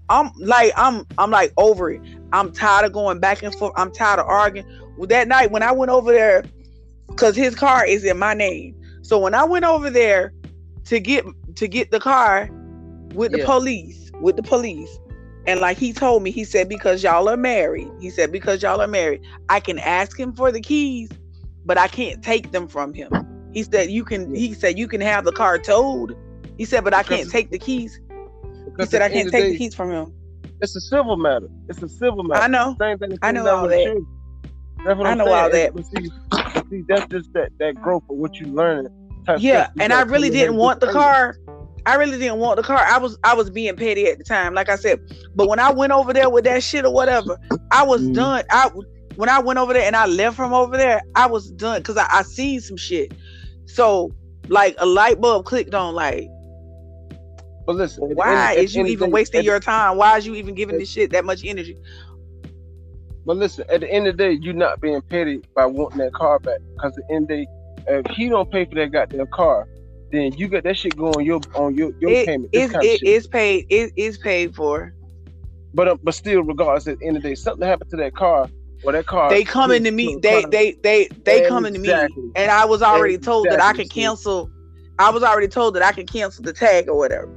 [0.10, 2.02] I'm like i'm i'm like over it.
[2.34, 3.74] I'm tired of going back and forth.
[3.78, 4.68] I'm tired of arguing.
[4.98, 6.44] Well, that night when i went over there
[7.10, 8.76] because his car is in my name.
[9.02, 10.34] So when I went over there
[10.86, 11.26] to get
[11.56, 12.50] to get the car
[13.14, 13.46] with the Yeah.
[13.46, 15.00] police, with the police,
[15.48, 18.82] and like he told me, he said because y'all are married, he said because y'all
[18.82, 21.10] are married, I can ask him for the keys,
[21.66, 23.12] but I can't take them from him.
[23.54, 24.34] He said you can.
[24.36, 26.16] He said you can have the car towed.
[26.58, 28.00] He said, but I can't take the keys.
[28.78, 30.14] He said I can't take the the keys from him.
[30.62, 31.48] It's a civil matter.
[31.70, 32.42] It's a civil matter.
[32.42, 32.76] I know.
[32.80, 33.18] Same thing.
[33.22, 33.84] I know all that.
[33.84, 34.08] children.
[34.86, 35.38] That's what I I'm know saying.
[35.38, 35.86] all that.
[35.86, 36.10] See,
[36.70, 38.92] see, that's just that that growth of what you learning.
[39.40, 41.36] Yeah, and I really come in here didn't want the car.
[41.86, 42.78] I really didn't want the car.
[42.80, 45.00] I was I was being petty at the time, like I said.
[45.36, 47.38] But when I went over there with that shit or whatever,
[47.72, 48.14] I was Mhm.
[48.16, 48.44] done.
[48.52, 48.72] I
[49.16, 51.98] when I went over there and I left from over there, I was done because
[51.98, 53.14] I, I seen some shit.
[53.68, 54.12] So
[54.50, 55.94] like a light bulb clicked on.
[55.94, 56.28] Like,
[57.66, 59.98] But listen, why is you of even wasting your time?
[59.98, 61.78] Why is you even giving this shit that much energy?
[63.26, 66.14] But listen, at the end of the day, you're not being petty by wanting that
[66.14, 66.60] car back.
[66.76, 67.48] Because at the end of the day,
[67.88, 69.68] if he don't pay for that goddamn car,
[70.12, 72.52] then you got that shit going on your on your, your It payment.
[72.54, 73.66] This is kind of it is paid.
[73.70, 74.94] It is paid for.
[75.74, 78.16] But uh, but still, regardless, at the end of the day, something happened to that
[78.16, 78.50] car
[78.84, 79.30] or that car.
[79.30, 80.16] They coming to me.
[80.16, 83.74] a They they they they coming to me, and I was already told that I
[83.74, 84.52] Exactly, could cancel.
[85.00, 87.30] I was already told that I could cancel the tag or whatever.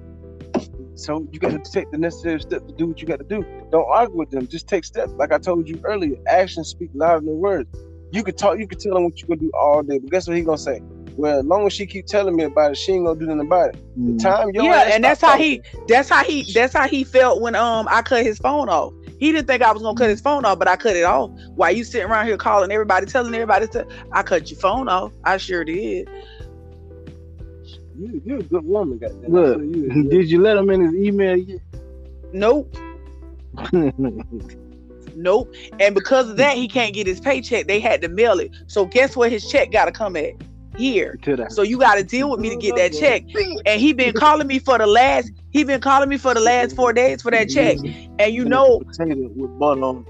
[0.95, 3.45] So you got to take the necessary steps to do what you got to do.
[3.73, 4.47] Don't argue with them.
[4.49, 5.13] Just take steps.
[5.19, 7.69] Like I told you earlier, actions speak louder than words.
[8.13, 8.59] You could talk.
[8.59, 10.59] You could tell him what you gonna do all day, but guess what he gonna
[10.59, 10.81] say?
[11.17, 13.41] Well, as long as she keep telling me about it, she ain't gonna do nothing
[13.47, 13.77] about it.
[14.07, 14.23] The Mm.
[14.23, 15.63] time your yeah, ass and that's stop how he.
[15.89, 16.45] That's how he.
[16.53, 18.95] That's how he felt when um I cut his phone off.
[19.21, 21.31] He didn't think I was gonna cut his phone off, but I cut it off.
[21.55, 25.13] Why you sitting around here calling everybody, telling everybody to, I cut your phone off.
[25.25, 26.09] I sure did.
[27.99, 29.31] You, you're a good woman, goddamn.
[29.31, 31.61] Look, I you, did you let him in his email yet?
[32.33, 32.75] Nope,
[35.15, 35.55] nope.
[35.79, 37.67] And because of that, he can't get his paycheck.
[37.67, 38.53] They had to mail it.
[38.69, 40.33] So guess where his check got to come at?
[40.81, 41.19] Here.
[41.51, 43.23] So you got to deal with me to get that check.
[43.67, 45.31] And he been calling me for the last.
[45.51, 47.77] He been calling me for the last four days for that check.
[48.19, 50.07] And you know, with butter on.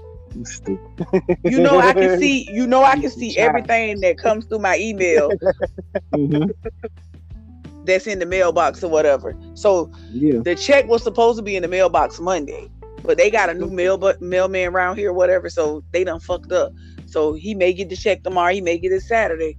[1.43, 2.47] You know I can see.
[2.51, 5.29] You know I can see everything that comes through my email
[6.13, 6.51] Mhm.
[7.83, 9.35] that's in the mailbox or whatever.
[9.55, 10.39] So Yeah.
[10.39, 12.69] the check was supposed to be in the mailbox Monday,
[13.03, 15.49] but they got a new mail but mailman around here, or whatever.
[15.49, 16.71] So they done fucked up.
[17.07, 18.53] So he may get the check tomorrow.
[18.53, 19.57] He may get it Saturday.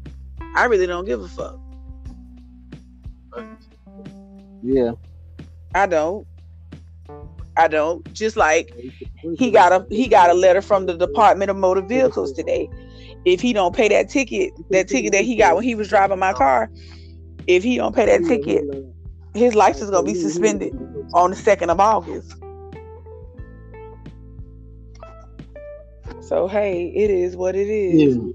[0.54, 1.58] I really don't give a fuck.
[4.62, 4.92] Yeah.
[5.74, 6.26] I don't.
[7.56, 8.12] I don't.
[8.14, 8.74] Just like
[9.38, 12.68] he got a he got a letter from the Department of Motor Vehicles today.
[13.24, 16.18] If he don't pay that ticket, that ticket that he got when he was driving
[16.18, 16.70] my car,
[17.46, 18.64] if he don't pay that ticket,
[19.34, 20.74] his license is gonna be suspended
[21.14, 22.34] on the second of August.
[26.20, 28.16] So hey, it is what it is.
[28.16, 28.32] Yeah.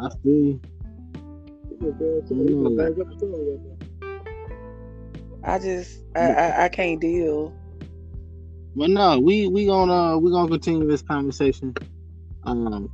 [0.00, 0.60] I feel you.
[5.42, 7.52] I just I, I I can't deal.
[8.76, 11.74] But no, we we gonna we gonna continue this conversation
[12.44, 12.90] um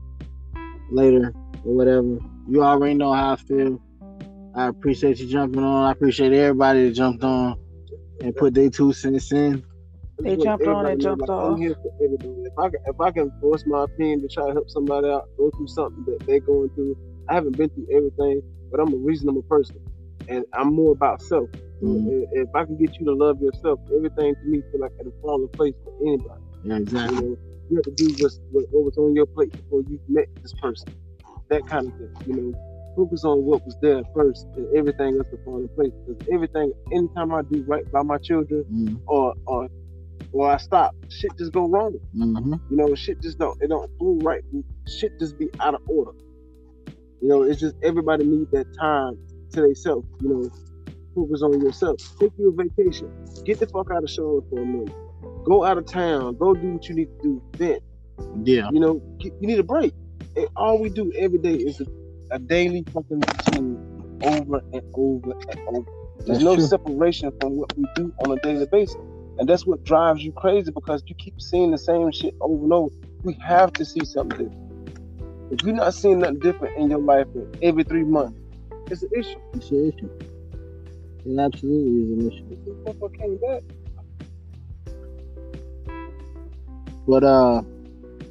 [0.91, 2.18] later or whatever.
[2.49, 3.81] You already know how I feel.
[4.55, 5.85] I appreciate you jumping on.
[5.87, 7.57] I appreciate everybody that jumped on
[8.20, 9.64] and put their two cents in.
[10.18, 11.59] They jumped on and jumped I'm off.
[11.59, 12.43] here for everybody.
[12.45, 15.28] If I can, if I can voice my opinion to try to help somebody out,
[15.39, 16.97] go through something that they're going through.
[17.28, 19.76] I haven't been through everything, but I'm a reasonable person,
[20.28, 21.48] and I'm more about self.
[21.82, 22.26] Mhm.
[22.32, 25.40] If- I can get you to love yourself, everything to me feel like it'll fall
[25.42, 26.42] in place for anybody.
[26.64, 27.20] Yeah, You exactly.
[27.28, 27.36] know,
[27.70, 30.52] you have to do what's, what what was on your plate before you met this
[30.60, 30.88] person.
[31.48, 32.10] That kind of thing.
[32.26, 32.58] You know,
[32.96, 35.92] focus on what was there first, and everything else will fall in place.
[36.06, 38.96] Because everything, anytime I do right by my children, Mm-hmm.
[39.06, 39.68] or or
[40.32, 41.94] or I stop, shit just go wrong.
[42.14, 42.54] Mm-hmm.
[42.70, 44.42] You know, shit just don't it don't do right.
[44.86, 46.12] Shit just be out of order.
[47.20, 49.18] You know, it's just everybody need that time
[49.52, 50.06] to themselves.
[50.20, 50.50] You know,
[51.14, 51.96] focus on yourself.
[52.18, 53.10] Take you a vacation.
[53.44, 54.94] Get the fuck out of Charlotte for a minute.
[55.44, 56.36] Go out of town.
[56.36, 57.42] Go do what you need to do.
[57.58, 57.78] Then,
[58.44, 58.68] Yeah.
[58.72, 59.92] you know, you need a break.
[60.36, 61.86] And all we do every day is a,
[62.30, 65.90] a daily fucking routine, over and over and over.
[66.18, 66.66] There's That's no true.
[66.66, 68.96] separation from what we do on a daily basis.
[69.38, 72.72] And that's what drives you crazy because you keep seeing the same shit over and
[72.72, 72.94] over.
[73.22, 74.69] We have to see something different.
[75.51, 77.26] If you're not seeing nothing different in your life
[77.61, 78.38] every three months,
[78.88, 79.38] it's an issue.
[79.55, 80.11] It's an issue.
[81.26, 82.57] It absolutely is an issue.
[82.64, 83.62] This motherfucker came back.
[87.07, 87.62] But uh,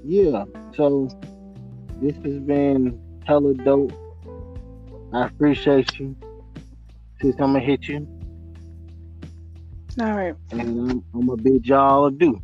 [0.06, 0.46] yeah.
[0.76, 1.10] So
[2.02, 3.92] this has been hella dope.
[5.12, 6.16] I appreciate you.
[7.22, 8.08] Since I'm gonna hit you,
[10.00, 10.34] All right.
[10.52, 12.42] and I'm, I'm gonna bid y'all adieu.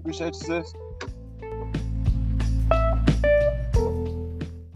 [0.00, 0.74] Appreciate you, sis.